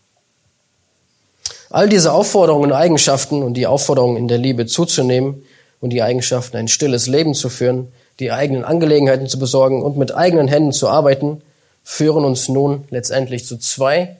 All 1.69 1.89
diese 1.89 2.11
Aufforderungen 2.11 2.71
und 2.71 2.75
Eigenschaften 2.75 3.43
und 3.43 3.53
die 3.53 3.67
Aufforderungen 3.67 4.17
in 4.17 4.27
der 4.27 4.39
Liebe 4.39 4.65
zuzunehmen 4.65 5.43
und 5.79 5.91
die 5.91 6.01
Eigenschaften, 6.01 6.57
ein 6.57 6.67
stilles 6.67 7.05
Leben 7.05 7.35
zu 7.35 7.49
führen, 7.49 7.89
die 8.19 8.31
eigenen 8.31 8.63
Angelegenheiten 8.63 9.27
zu 9.27 9.37
besorgen 9.37 9.83
und 9.83 9.95
mit 9.95 10.15
eigenen 10.15 10.47
Händen 10.47 10.71
zu 10.71 10.89
arbeiten, 10.89 11.43
führen 11.83 12.25
uns 12.25 12.49
nun 12.49 12.85
letztendlich 12.89 13.45
zu 13.45 13.59
zwei 13.59 14.17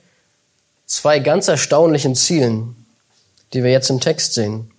zwei 0.86 1.18
ganz 1.18 1.48
erstaunlichen 1.48 2.14
Zielen, 2.14 2.76
die 3.54 3.64
wir 3.64 3.72
jetzt 3.72 3.90
im 3.90 4.02
Text 4.02 4.36
sehen. 4.36 4.70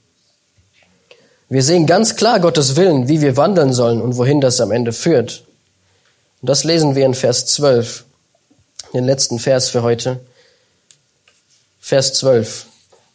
Wir 1.49 1.63
sehen 1.63 1.87
ganz 1.87 2.17
klar 2.17 2.41
Gottes 2.41 2.77
Willen, 2.77 3.09
wie 3.09 3.23
wir 3.23 3.37
wandeln 3.37 3.73
sollen 3.73 4.03
und 4.03 4.17
wohin 4.17 4.41
das 4.41 4.61
am 4.61 4.71
Ende 4.71 4.93
führt. 4.93 5.45
Und 6.43 6.51
das 6.51 6.65
lesen 6.65 6.95
wir 6.95 7.07
in 7.07 7.15
Vers 7.15 7.47
12, 7.47 8.05
den 8.93 9.05
letzten 9.05 9.39
Vers 9.39 9.71
für 9.71 9.83
heute. 9.83 10.21
Vers 11.81 12.13
12. 12.15 12.67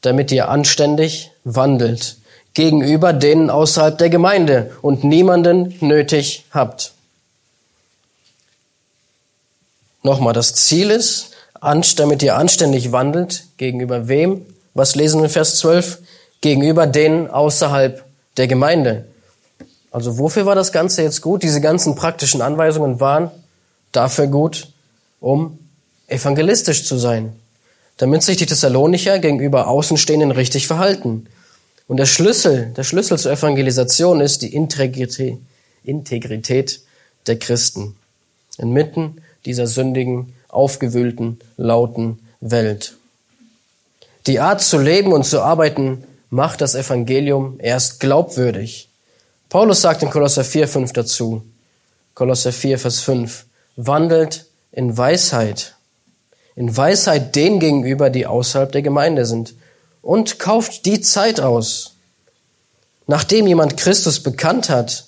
Damit 0.02 0.32
ihr 0.32 0.50
anständig 0.50 1.32
wandelt 1.44 2.18
gegenüber 2.54 3.14
denen 3.14 3.50
außerhalb 3.50 3.98
der 3.98 4.10
Gemeinde 4.10 4.72
und 4.82 5.04
niemanden 5.04 5.76
nötig 5.80 6.46
habt. 6.52 6.94
Nochmal, 10.04 10.34
das 10.34 10.54
Ziel 10.54 10.92
ist, 10.92 11.32
damit 11.96 12.22
ihr 12.22 12.36
anständig 12.36 12.92
wandelt. 12.92 13.46
Gegenüber 13.58 14.08
wem? 14.08 14.46
Was 14.74 14.96
lesen 14.96 15.22
wir 15.22 15.26
in 15.26 15.32
Vers 15.32 15.60
12? 15.60 16.00
Gegenüber 16.42 16.88
denen 16.88 17.30
außerhalb 17.30 18.04
der 18.38 18.48
Gemeinde. 18.48 19.06
Also 19.92 20.18
wofür 20.18 20.46
war 20.46 20.56
das 20.56 20.72
Ganze 20.72 21.04
jetzt 21.04 21.22
gut? 21.22 21.44
Diese 21.44 21.62
ganzen 21.62 21.96
praktischen 21.96 22.42
Anweisungen 22.42 23.00
waren 23.00 23.32
dafür 23.92 24.28
gut, 24.28 24.70
um 25.20 25.60
evangelistisch 26.08 26.86
zu 26.86 26.98
sein, 26.98 27.34
damit 27.98 28.24
sich 28.24 28.38
die 28.38 28.46
Thessalonicher 28.46 29.20
gegenüber 29.20 29.68
Außenstehenden 29.68 30.32
richtig 30.32 30.68
verhalten. 30.68 31.28
Und 31.88 31.98
der 31.98 32.06
Schlüssel, 32.06 32.74
der 32.76 32.84
Schlüssel 32.84 33.18
zur 33.18 33.32
Evangelisation 33.32 34.22
ist 34.22 34.42
die 34.42 34.54
Integrität, 34.54 35.38
Integrität 35.84 36.82
der 37.28 37.38
Christen 37.38 37.96
inmitten 38.58 39.22
dieser 39.46 39.68
sündigen 39.68 40.34
aufgewühlten, 40.48 41.40
lauten 41.58 42.20
Welt. 42.40 42.96
Die 44.28 44.40
Art 44.40 44.62
zu 44.62 44.78
leben 44.78 45.12
und 45.12 45.26
zu 45.26 45.42
arbeiten 45.42 46.04
macht 46.34 46.62
das 46.62 46.74
Evangelium 46.74 47.60
erst 47.60 48.00
glaubwürdig. 48.00 48.90
Paulus 49.50 49.82
sagt 49.82 50.02
in 50.02 50.10
Kolosser 50.10 50.44
4, 50.44 50.68
5 50.68 50.92
dazu, 50.92 51.44
Kolosser 52.16 52.52
4, 52.52 52.80
Vers 52.80 53.02
5, 53.02 53.46
wandelt 53.76 54.48
in 54.72 54.98
Weisheit, 54.98 55.76
in 56.56 56.76
Weisheit 56.76 57.36
denen 57.36 57.60
gegenüber, 57.60 58.10
die 58.10 58.26
außerhalb 58.26 58.72
der 58.72 58.82
Gemeinde 58.82 59.28
sind, 59.28 59.54
und 60.02 60.40
kauft 60.40 60.88
die 60.88 61.02
Zeit 61.02 61.40
aus. 61.40 61.94
Nachdem 63.06 63.46
jemand 63.46 63.78
Christus 63.78 64.20
bekannt 64.20 64.72
hat, 64.72 65.06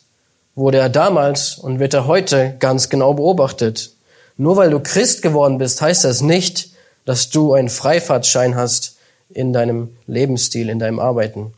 wurde 0.54 0.78
er 0.78 0.90
damals 0.90 1.58
und 1.58 1.80
wird 1.80 1.96
er 1.96 2.06
heute 2.06 2.56
ganz 2.60 2.90
genau 2.90 3.16
beobachtet. 3.16 3.94
Nur 4.38 4.58
weil 4.58 4.70
du 4.70 4.80
Christ 4.80 5.24
geworden 5.24 5.58
bist, 5.58 5.82
heißt 5.82 6.04
das 6.04 6.22
nicht, 6.22 6.70
dass 7.04 7.32
du 7.32 7.54
einen 7.54 7.70
Freifahrtschein 7.70 8.56
hast 8.56 8.95
in 9.30 9.54
deinem 9.54 9.96
Lebensstil, 10.08 10.70
in 10.70 10.80
deinem 10.80 11.00
Arbeiten. 11.00 11.54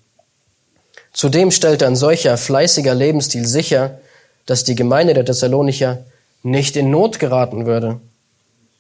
Zudem 1.14 1.52
stellt 1.52 1.84
ein 1.84 1.96
solcher 1.96 2.38
fleißiger 2.38 2.94
Lebensstil 2.94 3.46
sicher, 3.46 4.00
dass 4.46 4.64
die 4.64 4.76
Gemeinde 4.76 5.14
der 5.14 5.26
Thessalonicher 5.26 6.06
nicht 6.44 6.76
in 6.76 6.90
Not 6.90 7.20
geraten 7.20 7.66
würde. 7.66 8.00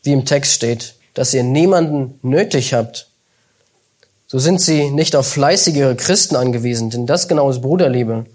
Wie 0.03 0.13
im 0.13 0.25
Text 0.25 0.53
steht, 0.53 0.95
dass 1.13 1.33
ihr 1.33 1.43
niemanden 1.43 2.19
nötig 2.21 2.73
habt. 2.73 3.07
So 4.27 4.39
sind 4.39 4.61
sie 4.61 4.89
nicht 4.89 5.15
auf 5.15 5.27
fleißigere 5.27 5.95
Christen 5.95 6.35
angewiesen, 6.35 6.89
denn 6.89 7.07
das 7.07 7.27
genau 7.27 7.49
ist 7.49 7.61
Bruderliebe. 7.61 8.25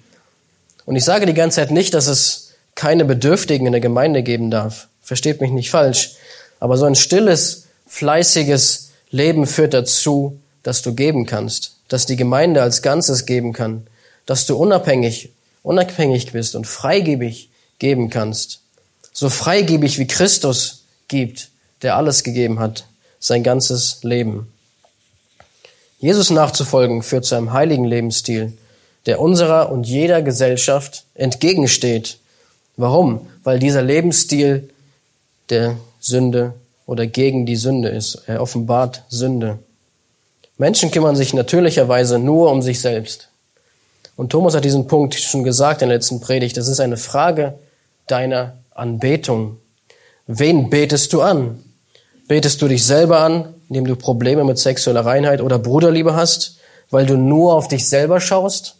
Und 0.84 0.96
ich 0.96 1.04
sage 1.04 1.26
die 1.26 1.34
ganze 1.34 1.56
Zeit 1.56 1.70
nicht, 1.70 1.94
dass 1.94 2.06
es 2.06 2.54
keine 2.74 3.04
Bedürftigen 3.04 3.66
in 3.66 3.72
der 3.72 3.80
Gemeinde 3.80 4.22
geben 4.22 4.50
darf. 4.50 4.88
Versteht 5.02 5.40
mich 5.40 5.50
nicht 5.50 5.70
falsch. 5.70 6.16
Aber 6.58 6.76
so 6.76 6.86
ein 6.86 6.94
stilles, 6.94 7.66
fleißiges 7.86 8.90
Leben 9.10 9.46
führt 9.46 9.74
dazu, 9.74 10.40
dass 10.62 10.82
du 10.82 10.94
geben 10.94 11.26
kannst, 11.26 11.76
dass 11.88 12.06
die 12.06 12.16
Gemeinde 12.16 12.62
als 12.62 12.82
Ganzes 12.82 13.26
geben 13.26 13.52
kann, 13.52 13.86
dass 14.26 14.46
du 14.46 14.56
unabhängig, 14.56 15.30
unabhängig 15.62 16.32
bist 16.32 16.54
und 16.54 16.66
freigebig 16.66 17.50
geben 17.78 18.10
kannst. 18.10 18.60
So 19.12 19.28
freigebig 19.28 19.98
wie 19.98 20.06
Christus 20.06 20.84
gibt, 21.08 21.50
der 21.82 21.96
alles 21.96 22.22
gegeben 22.22 22.60
hat, 22.60 22.86
sein 23.18 23.42
ganzes 23.42 24.02
Leben. 24.02 24.52
Jesus 25.98 26.30
nachzufolgen 26.30 27.02
führt 27.02 27.24
zu 27.24 27.36
einem 27.36 27.52
heiligen 27.52 27.84
Lebensstil, 27.84 28.52
der 29.06 29.20
unserer 29.20 29.70
und 29.70 29.86
jeder 29.86 30.22
Gesellschaft 30.22 31.04
entgegensteht. 31.14 32.18
Warum? 32.76 33.28
Weil 33.44 33.58
dieser 33.58 33.82
Lebensstil 33.82 34.70
der 35.50 35.76
Sünde 36.00 36.54
oder 36.86 37.06
gegen 37.06 37.46
die 37.46 37.56
Sünde 37.56 37.88
ist. 37.88 38.22
Er 38.26 38.40
offenbart 38.40 39.04
Sünde. 39.08 39.58
Menschen 40.58 40.90
kümmern 40.90 41.16
sich 41.16 41.34
natürlicherweise 41.34 42.18
nur 42.18 42.50
um 42.50 42.62
sich 42.62 42.80
selbst. 42.80 43.28
Und 44.16 44.30
Thomas 44.30 44.54
hat 44.54 44.64
diesen 44.64 44.86
Punkt 44.86 45.14
schon 45.14 45.44
gesagt 45.44 45.82
in 45.82 45.88
der 45.88 45.98
letzten 45.98 46.20
Predigt. 46.20 46.56
Das 46.56 46.68
ist 46.68 46.80
eine 46.80 46.96
Frage 46.96 47.58
deiner 48.06 48.58
Anbetung. 48.74 49.58
Wen 50.26 50.70
betest 50.70 51.12
du 51.12 51.22
an? 51.22 51.62
Betest 52.28 52.62
du 52.62 52.68
dich 52.68 52.84
selber 52.84 53.20
an, 53.20 53.54
indem 53.68 53.86
du 53.86 53.96
Probleme 53.96 54.44
mit 54.44 54.58
sexueller 54.58 55.04
Reinheit 55.04 55.40
oder 55.40 55.58
Bruderliebe 55.58 56.14
hast, 56.14 56.58
weil 56.90 57.06
du 57.06 57.16
nur 57.16 57.54
auf 57.54 57.68
dich 57.68 57.88
selber 57.88 58.20
schaust? 58.20 58.76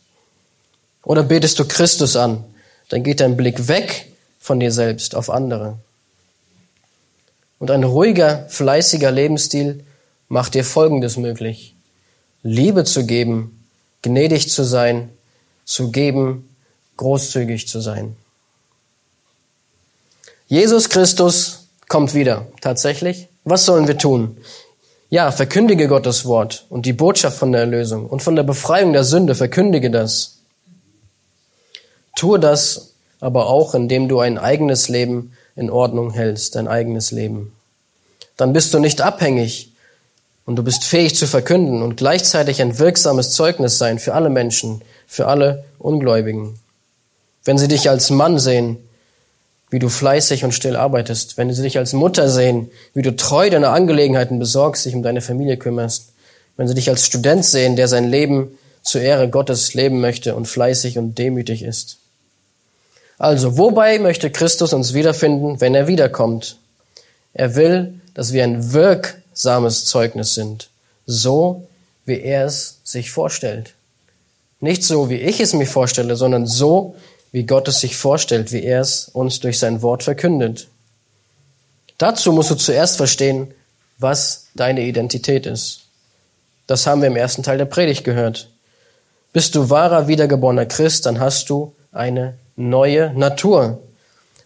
Oder 1.05 1.23
betest 1.23 1.59
du 1.59 1.65
Christus 1.67 2.15
an? 2.15 2.45
Dann 2.91 3.03
geht 3.03 3.21
dein 3.21 3.37
Blick 3.37 3.69
weg 3.69 4.13
von 4.39 4.61
dir 4.61 4.71
selbst 4.71 5.15
auf 5.15 5.31
andere. 5.31 5.79
Und 7.59 7.71
ein 7.71 7.85
ruhiger, 7.85 8.47
fleißiger 8.49 9.11
Lebensstil 9.11 9.85
macht 10.33 10.55
dir 10.55 10.65
Folgendes 10.65 11.19
möglich. 11.19 11.75
Liebe 12.43 12.85
zu 12.85 13.05
geben, 13.05 13.63
gnädig 14.01 14.49
zu 14.49 14.65
sein, 14.65 15.11
zu 15.67 15.93
geben, 15.93 16.49
großzügig 16.97 17.69
zu 17.69 17.83
sein. 17.83 18.17
Jesus 20.49 20.89
Christus 20.89 21.69
kommt 21.87 22.15
wieder. 22.15 22.47
Tatsächlich. 22.63 23.29
Was 23.45 23.67
sollen 23.67 23.87
wir 23.87 23.99
tun? 23.99 24.39
Ja, 25.11 25.33
verkündige 25.33 25.87
Gottes 25.87 26.25
Wort 26.25 26.65
und 26.71 26.87
die 26.87 26.95
Botschaft 26.95 27.37
von 27.37 27.53
der 27.53 27.61
Erlösung 27.61 28.07
und 28.07 28.23
von 28.23 28.35
der 28.35 28.43
Befreiung 28.43 28.95
der 28.95 29.05
Sünde. 29.05 29.35
Verkündige 29.35 29.91
das. 29.91 30.39
Tue 32.17 32.41
das 32.41 32.95
aber 33.21 33.49
auch, 33.49 33.75
indem 33.75 34.09
du 34.09 34.21
ein 34.21 34.39
eigenes 34.39 34.89
Leben 34.89 35.37
in 35.57 35.69
Ordnung 35.69 36.11
hältst, 36.11 36.55
dein 36.55 36.69
eigenes 36.69 37.11
Leben. 37.11 37.53
Dann 38.39 38.55
bist 38.55 38.73
du 38.73 38.79
nicht 38.79 39.03
abhängig 39.03 39.72
und 40.45 40.57
du 40.57 40.63
bist 40.63 40.85
fähig 40.85 41.15
zu 41.15 41.27
verkünden 41.27 41.83
und 41.83 41.97
gleichzeitig 41.97 42.61
ein 42.61 42.79
wirksames 42.79 43.31
Zeugnis 43.31 43.79
sein 43.79 43.99
für 43.99 44.15
alle 44.15 44.31
Menschen, 44.31 44.83
für 45.07 45.27
alle 45.27 45.65
Ungläubigen. 45.79 46.59
Wenn 47.45 47.59
sie 47.59 47.69
dich 47.69 47.89
als 47.89 48.11
Mann 48.11 48.39
sehen, 48.39 48.79
wie 49.71 49.79
du 49.79 49.89
fleißig 49.89 50.45
und 50.45 50.53
still 50.53 50.77
arbeitest, 50.77 51.39
wenn 51.39 51.53
sie 51.53 51.63
dich 51.63 51.79
als 51.79 51.93
Mutter 51.93 52.29
sehen, 52.29 52.71
wie 52.95 53.03
du 53.03 53.17
treu 53.17 53.49
deine 53.49 53.71
Angelegenheiten 53.71 54.39
besorgst, 54.39 54.85
dich 54.85 54.95
um 54.95 55.03
deine 55.03 55.23
Familie 55.23 55.57
kümmerst, 55.57 56.13
wenn 56.57 56.69
sie 56.69 56.75
dich 56.75 56.91
als 56.91 57.07
Student 57.07 57.45
sehen, 57.45 57.77
der 57.77 57.89
sein 57.89 58.09
Leben 58.09 58.59
zur 58.83 59.01
Ehre 59.01 59.31
Gottes 59.31 59.75
leben 59.75 60.01
möchte 60.01 60.35
und 60.35 60.47
fleißig 60.47 60.99
und 60.99 61.17
demütig 61.17 61.63
ist. 61.63 61.99
Also, 63.19 63.57
wobei 63.57 63.99
möchte 63.99 64.31
Christus 64.31 64.73
uns 64.73 64.95
wiederfinden, 64.95 65.61
wenn 65.61 65.75
er 65.75 65.87
wiederkommt? 65.87 66.57
Er 67.33 67.55
will, 67.55 67.95
dass 68.15 68.33
wir 68.33 68.45
ein 68.45 68.73
wirksames 69.33 69.87
Zeugnis 69.87 70.35
sind, 70.35 70.69
so 71.07 71.67
wie 72.05 72.21
er 72.21 72.47
es 72.47 72.79
sich 72.85 73.11
vorstellt. 73.11 73.75
Nicht 74.61 74.85
so, 74.85 75.09
wie 75.09 75.17
ich 75.17 75.41
es 75.41 75.55
mir 75.55 75.67
vorstelle, 75.67 76.17
sondern 76.17 76.47
so, 76.47 76.95
wie 77.33 77.45
Gott 77.45 77.67
es 77.69 77.81
sich 77.81 77.97
vorstellt, 77.97 78.53
wie 78.53 78.63
er 78.63 78.81
es 78.81 79.09
uns 79.09 79.41
durch 79.41 79.59
sein 79.59 79.83
Wort 79.83 80.03
verkündet. 80.03 80.69
Dazu 81.99 82.33
musst 82.33 82.51
du 82.51 82.55
zuerst 82.57 82.97
verstehen, 82.97 83.55
was 83.99 84.47
deine 84.55 84.83
Identität 84.83 85.47
ist. 85.47 85.83
Das 86.67 86.87
haben 86.87 87.01
wir 87.01 87.09
im 87.09 87.17
ersten 87.17 87.43
Teil 87.43 87.59
der 87.59 87.65
Predigt 87.65 88.05
gehört. 88.05 88.49
Bist 89.33 89.55
du 89.55 89.71
wahrer 89.71 90.09
wiedergeborener 90.09 90.67
Christ, 90.67 91.07
dann 91.07 91.21
hast 91.21 91.49
du 91.49 91.75
eine 91.91 92.35
neue 92.57 93.13
Natur. 93.15 93.79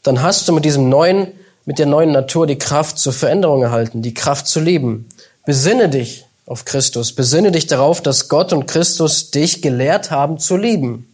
Dann 0.02 0.22
hast 0.22 0.46
du 0.46 0.52
mit 0.52 0.64
diesem 0.64 0.88
neuen, 0.88 1.32
mit 1.66 1.78
der 1.78 1.86
neuen 1.86 2.12
Natur 2.12 2.46
die 2.46 2.58
Kraft 2.58 2.98
zur 2.98 3.12
Veränderung 3.12 3.62
erhalten, 3.62 4.00
die 4.00 4.14
Kraft 4.14 4.46
zu 4.46 4.60
lieben. 4.60 5.08
Besinne 5.44 5.90
dich 5.90 6.24
auf 6.46 6.64
Christus. 6.64 7.12
Besinne 7.12 7.52
dich 7.52 7.66
darauf, 7.66 8.00
dass 8.00 8.28
Gott 8.28 8.52
und 8.52 8.66
Christus 8.66 9.30
dich 9.30 9.60
gelehrt 9.60 10.10
haben 10.10 10.38
zu 10.38 10.56
lieben. 10.56 11.12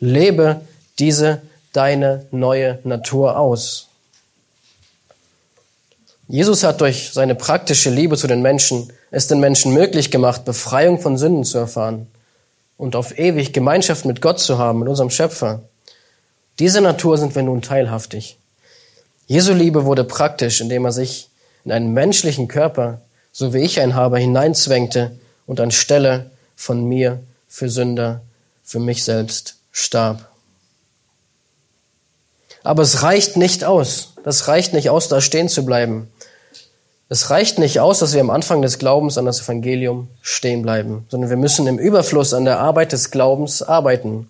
Lebe 0.00 0.62
diese 0.98 1.42
deine 1.72 2.26
neue 2.30 2.80
Natur 2.84 3.38
aus. 3.38 3.88
Jesus 6.28 6.64
hat 6.64 6.80
durch 6.80 7.12
seine 7.12 7.34
praktische 7.34 7.90
Liebe 7.90 8.16
zu 8.16 8.26
den 8.26 8.42
Menschen 8.42 8.90
es 9.10 9.28
den 9.28 9.40
Menschen 9.40 9.72
möglich 9.72 10.10
gemacht, 10.10 10.44
Befreiung 10.44 11.00
von 11.00 11.16
Sünden 11.16 11.44
zu 11.44 11.58
erfahren 11.58 12.06
und 12.76 12.96
auf 12.96 13.18
ewig 13.18 13.52
Gemeinschaft 13.52 14.04
mit 14.04 14.20
Gott 14.20 14.40
zu 14.40 14.58
haben, 14.58 14.80
mit 14.80 14.88
unserem 14.88 15.10
Schöpfer. 15.10 15.62
Diese 16.58 16.80
Natur 16.80 17.16
sind 17.16 17.34
wir 17.34 17.42
nun 17.42 17.62
teilhaftig. 17.62 18.38
Jesu 19.26 19.52
Liebe 19.52 19.84
wurde 19.84 20.04
praktisch, 20.04 20.60
indem 20.60 20.84
er 20.84 20.92
sich 20.92 21.28
in 21.64 21.72
einen 21.72 21.92
menschlichen 21.92 22.48
Körper, 22.48 23.00
so 23.32 23.52
wie 23.52 23.58
ich 23.58 23.80
ein 23.80 23.94
habe, 23.94 24.18
hineinzwängte 24.18 25.18
und 25.46 25.60
anstelle 25.60 26.30
von 26.54 26.84
mir 26.84 27.20
für 27.48 27.68
Sünder, 27.68 28.20
für 28.62 28.78
mich 28.78 29.04
selbst 29.04 29.56
starb. 29.72 30.28
Aber 32.62 32.82
es 32.82 33.02
reicht 33.02 33.36
nicht 33.36 33.64
aus. 33.64 34.14
Das 34.24 34.48
reicht 34.48 34.72
nicht 34.72 34.90
aus, 34.90 35.08
da 35.08 35.20
stehen 35.20 35.48
zu 35.48 35.64
bleiben. 35.64 36.08
Es 37.08 37.30
reicht 37.30 37.58
nicht 37.60 37.78
aus, 37.78 38.00
dass 38.00 38.14
wir 38.14 38.20
am 38.20 38.30
Anfang 38.30 38.62
des 38.62 38.78
Glaubens 38.78 39.18
an 39.18 39.26
das 39.26 39.42
Evangelium 39.42 40.08
stehen 40.20 40.62
bleiben, 40.62 41.06
sondern 41.08 41.30
wir 41.30 41.36
müssen 41.36 41.68
im 41.68 41.78
Überfluss 41.78 42.34
an 42.34 42.44
der 42.44 42.58
Arbeit 42.58 42.90
des 42.90 43.12
Glaubens 43.12 43.62
arbeiten. 43.62 44.28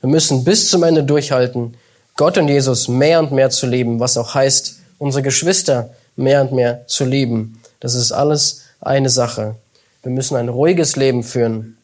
Wir 0.00 0.10
müssen 0.10 0.44
bis 0.44 0.68
zum 0.68 0.82
Ende 0.82 1.02
durchhalten, 1.02 1.74
Gott 2.18 2.36
und 2.36 2.48
Jesus 2.48 2.88
mehr 2.88 3.20
und 3.20 3.30
mehr 3.30 3.48
zu 3.48 3.66
lieben, 3.66 4.00
was 4.00 4.16
auch 4.16 4.34
heißt, 4.34 4.80
unsere 4.98 5.22
Geschwister 5.22 5.94
mehr 6.16 6.42
und 6.42 6.52
mehr 6.52 6.84
zu 6.88 7.04
lieben. 7.04 7.62
Das 7.78 7.94
ist 7.94 8.10
alles 8.10 8.64
eine 8.80 9.08
Sache. 9.08 9.54
Wir 10.02 10.10
müssen 10.10 10.36
ein 10.36 10.48
ruhiges 10.48 10.96
Leben 10.96 11.22
führen, 11.22 11.78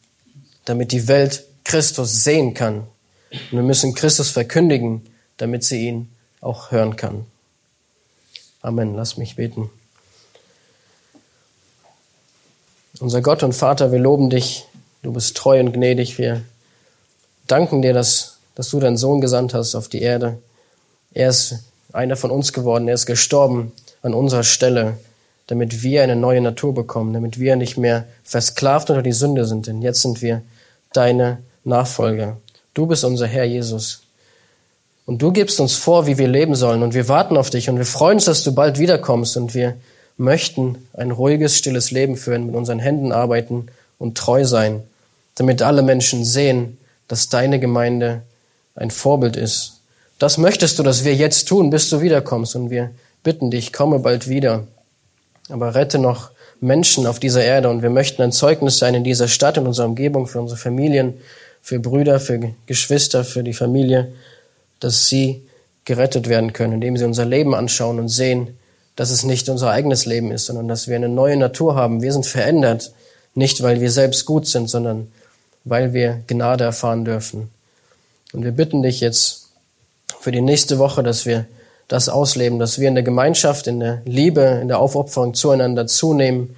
damit 0.65 0.91
die 0.91 1.07
Welt 1.07 1.45
Christus 1.63 2.25
sehen 2.25 2.53
kann. 2.53 2.79
Und 3.31 3.51
wir 3.51 3.63
müssen 3.63 3.95
Christus 3.95 4.29
verkündigen, 4.29 5.05
damit 5.37 5.63
sie 5.63 5.87
ihn 5.87 6.09
auch 6.41 6.69
hören 6.69 6.97
kann. 6.97 7.25
Amen. 8.61 8.93
Lass 8.93 9.15
mich 9.15 9.37
beten. 9.37 9.69
Unser 12.99 13.21
Gott 13.21 13.41
und 13.41 13.53
Vater, 13.53 13.93
wir 13.93 13.99
loben 13.99 14.29
dich. 14.29 14.65
Du 15.01 15.13
bist 15.13 15.37
treu 15.37 15.61
und 15.61 15.71
gnädig. 15.71 16.17
Wir 16.17 16.41
danken 17.47 17.81
dir, 17.81 17.93
dass, 17.93 18.34
dass 18.55 18.69
du 18.69 18.79
deinen 18.79 18.97
Sohn 18.97 19.21
gesandt 19.21 19.53
hast 19.53 19.75
auf 19.75 19.87
die 19.87 20.01
Erde. 20.01 20.37
Er 21.13 21.29
ist 21.29 21.59
einer 21.93 22.15
von 22.15 22.31
uns 22.31 22.53
geworden. 22.53 22.87
Er 22.87 22.95
ist 22.95 23.05
gestorben 23.05 23.71
an 24.01 24.13
unserer 24.13 24.43
Stelle, 24.43 24.97
damit 25.47 25.83
wir 25.83 26.03
eine 26.03 26.15
neue 26.15 26.41
Natur 26.41 26.73
bekommen, 26.73 27.13
damit 27.13 27.39
wir 27.39 27.55
nicht 27.55 27.77
mehr 27.77 28.05
versklavt 28.23 28.89
unter 28.89 29.03
die 29.03 29.11
Sünde 29.11 29.45
sind. 29.45 29.67
Denn 29.67 29.81
jetzt 29.81 30.01
sind 30.01 30.21
wir 30.21 30.41
deine 30.93 31.39
Nachfolger. 31.63 32.37
Du 32.73 32.85
bist 32.85 33.03
unser 33.03 33.27
Herr 33.27 33.45
Jesus. 33.45 34.01
Und 35.05 35.21
du 35.21 35.31
gibst 35.31 35.59
uns 35.59 35.75
vor, 35.75 36.07
wie 36.07 36.17
wir 36.17 36.27
leben 36.27 36.55
sollen. 36.55 36.81
Und 36.81 36.93
wir 36.93 37.07
warten 37.07 37.37
auf 37.37 37.49
dich 37.49 37.69
und 37.69 37.77
wir 37.77 37.85
freuen 37.85 38.15
uns, 38.15 38.25
dass 38.25 38.43
du 38.43 38.53
bald 38.53 38.79
wiederkommst. 38.79 39.37
Und 39.37 39.53
wir 39.53 39.75
möchten 40.17 40.87
ein 40.93 41.11
ruhiges, 41.11 41.55
stilles 41.57 41.91
Leben 41.91 42.17
führen, 42.17 42.47
mit 42.47 42.55
unseren 42.55 42.79
Händen 42.79 43.11
arbeiten 43.11 43.67
und 43.99 44.17
treu 44.17 44.45
sein, 44.45 44.83
damit 45.35 45.61
alle 45.61 45.83
Menschen 45.83 46.25
sehen, 46.25 46.77
dass 47.07 47.29
deine 47.29 47.59
Gemeinde 47.59 48.23
ein 48.75 48.91
Vorbild 48.91 49.35
ist. 49.35 49.81
Das 50.19 50.37
möchtest 50.37 50.79
du, 50.79 50.83
dass 50.83 51.03
wir 51.03 51.15
jetzt 51.15 51.47
tun, 51.47 51.69
bis 51.69 51.89
du 51.89 52.01
wiederkommst. 52.01 52.55
Und 52.55 52.69
wir 52.69 52.91
bitten 53.23 53.51
dich, 53.51 53.73
komme 53.73 53.99
bald 53.99 54.27
wieder. 54.27 54.67
Aber 55.49 55.75
rette 55.75 55.99
noch 55.99 56.31
Menschen 56.61 57.07
auf 57.07 57.19
dieser 57.19 57.43
Erde. 57.43 57.69
Und 57.69 57.81
wir 57.81 57.89
möchten 57.89 58.21
ein 58.21 58.31
Zeugnis 58.31 58.77
sein 58.77 58.95
in 58.95 59.03
dieser 59.03 59.27
Stadt, 59.27 59.57
in 59.57 59.67
unserer 59.67 59.87
Umgebung, 59.87 60.27
für 60.27 60.39
unsere 60.39 60.59
Familien, 60.59 61.15
für 61.61 61.79
Brüder, 61.79 62.19
für 62.19 62.53
Geschwister, 62.65 63.23
für 63.23 63.43
die 63.43 63.53
Familie 63.53 64.13
dass 64.79 65.07
sie 65.07 65.41
gerettet 65.85 66.29
werden 66.29 66.53
können, 66.53 66.73
indem 66.73 66.97
sie 66.97 67.05
unser 67.05 67.25
Leben 67.25 67.53
anschauen 67.53 67.99
und 67.99 68.09
sehen, 68.09 68.57
dass 68.95 69.11
es 69.11 69.23
nicht 69.23 69.49
unser 69.49 69.71
eigenes 69.71 70.05
Leben 70.05 70.31
ist, 70.31 70.45
sondern 70.45 70.67
dass 70.67 70.87
wir 70.87 70.95
eine 70.95 71.09
neue 71.09 71.37
Natur 71.37 71.75
haben. 71.75 72.01
Wir 72.01 72.13
sind 72.13 72.25
verändert, 72.25 72.93
nicht 73.33 73.61
weil 73.61 73.81
wir 73.81 73.91
selbst 73.91 74.25
gut 74.25 74.47
sind, 74.47 74.69
sondern 74.69 75.11
weil 75.63 75.93
wir 75.93 76.21
Gnade 76.27 76.63
erfahren 76.63 77.03
dürfen. 77.03 77.49
Und 78.35 78.43
wir 78.43 78.51
bitten 78.51 78.83
dich 78.83 78.99
jetzt 78.99 79.51
für 80.19 80.31
die 80.31 80.41
nächste 80.41 80.77
Woche, 80.77 81.03
dass 81.03 81.25
wir 81.25 81.45
das 81.87 82.09
ausleben, 82.09 82.59
dass 82.59 82.79
wir 82.79 82.89
in 82.89 82.95
der 82.95 83.03
Gemeinschaft, 83.03 83.65
in 83.67 83.79
der 83.79 84.01
Liebe, 84.05 84.59
in 84.61 84.67
der 84.67 84.79
Aufopferung 84.79 85.33
zueinander 85.33 85.87
zunehmen, 85.87 86.55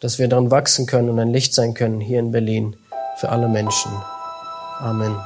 dass 0.00 0.18
wir 0.18 0.26
daran 0.26 0.50
wachsen 0.50 0.86
können 0.86 1.10
und 1.10 1.20
ein 1.20 1.30
Licht 1.30 1.54
sein 1.54 1.74
können 1.74 2.00
hier 2.00 2.18
in 2.18 2.32
Berlin 2.32 2.74
für 3.18 3.28
alle 3.28 3.48
Menschen. 3.48 3.92
Amen. 4.80 5.16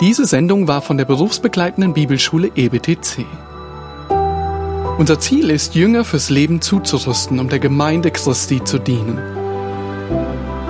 Diese 0.00 0.24
Sendung 0.24 0.68
war 0.68 0.80
von 0.80 0.96
der 0.96 1.04
berufsbegleitenden 1.04 1.92
Bibelschule 1.92 2.50
EBTC. 2.54 3.26
Unser 4.96 5.20
Ziel 5.20 5.50
ist, 5.50 5.74
Jünger 5.74 6.06
fürs 6.06 6.30
Leben 6.30 6.62
zuzurüsten, 6.62 7.38
um 7.38 7.50
der 7.50 7.58
Gemeinde 7.58 8.10
Christi 8.10 8.64
zu 8.64 8.78
dienen. 8.78 9.39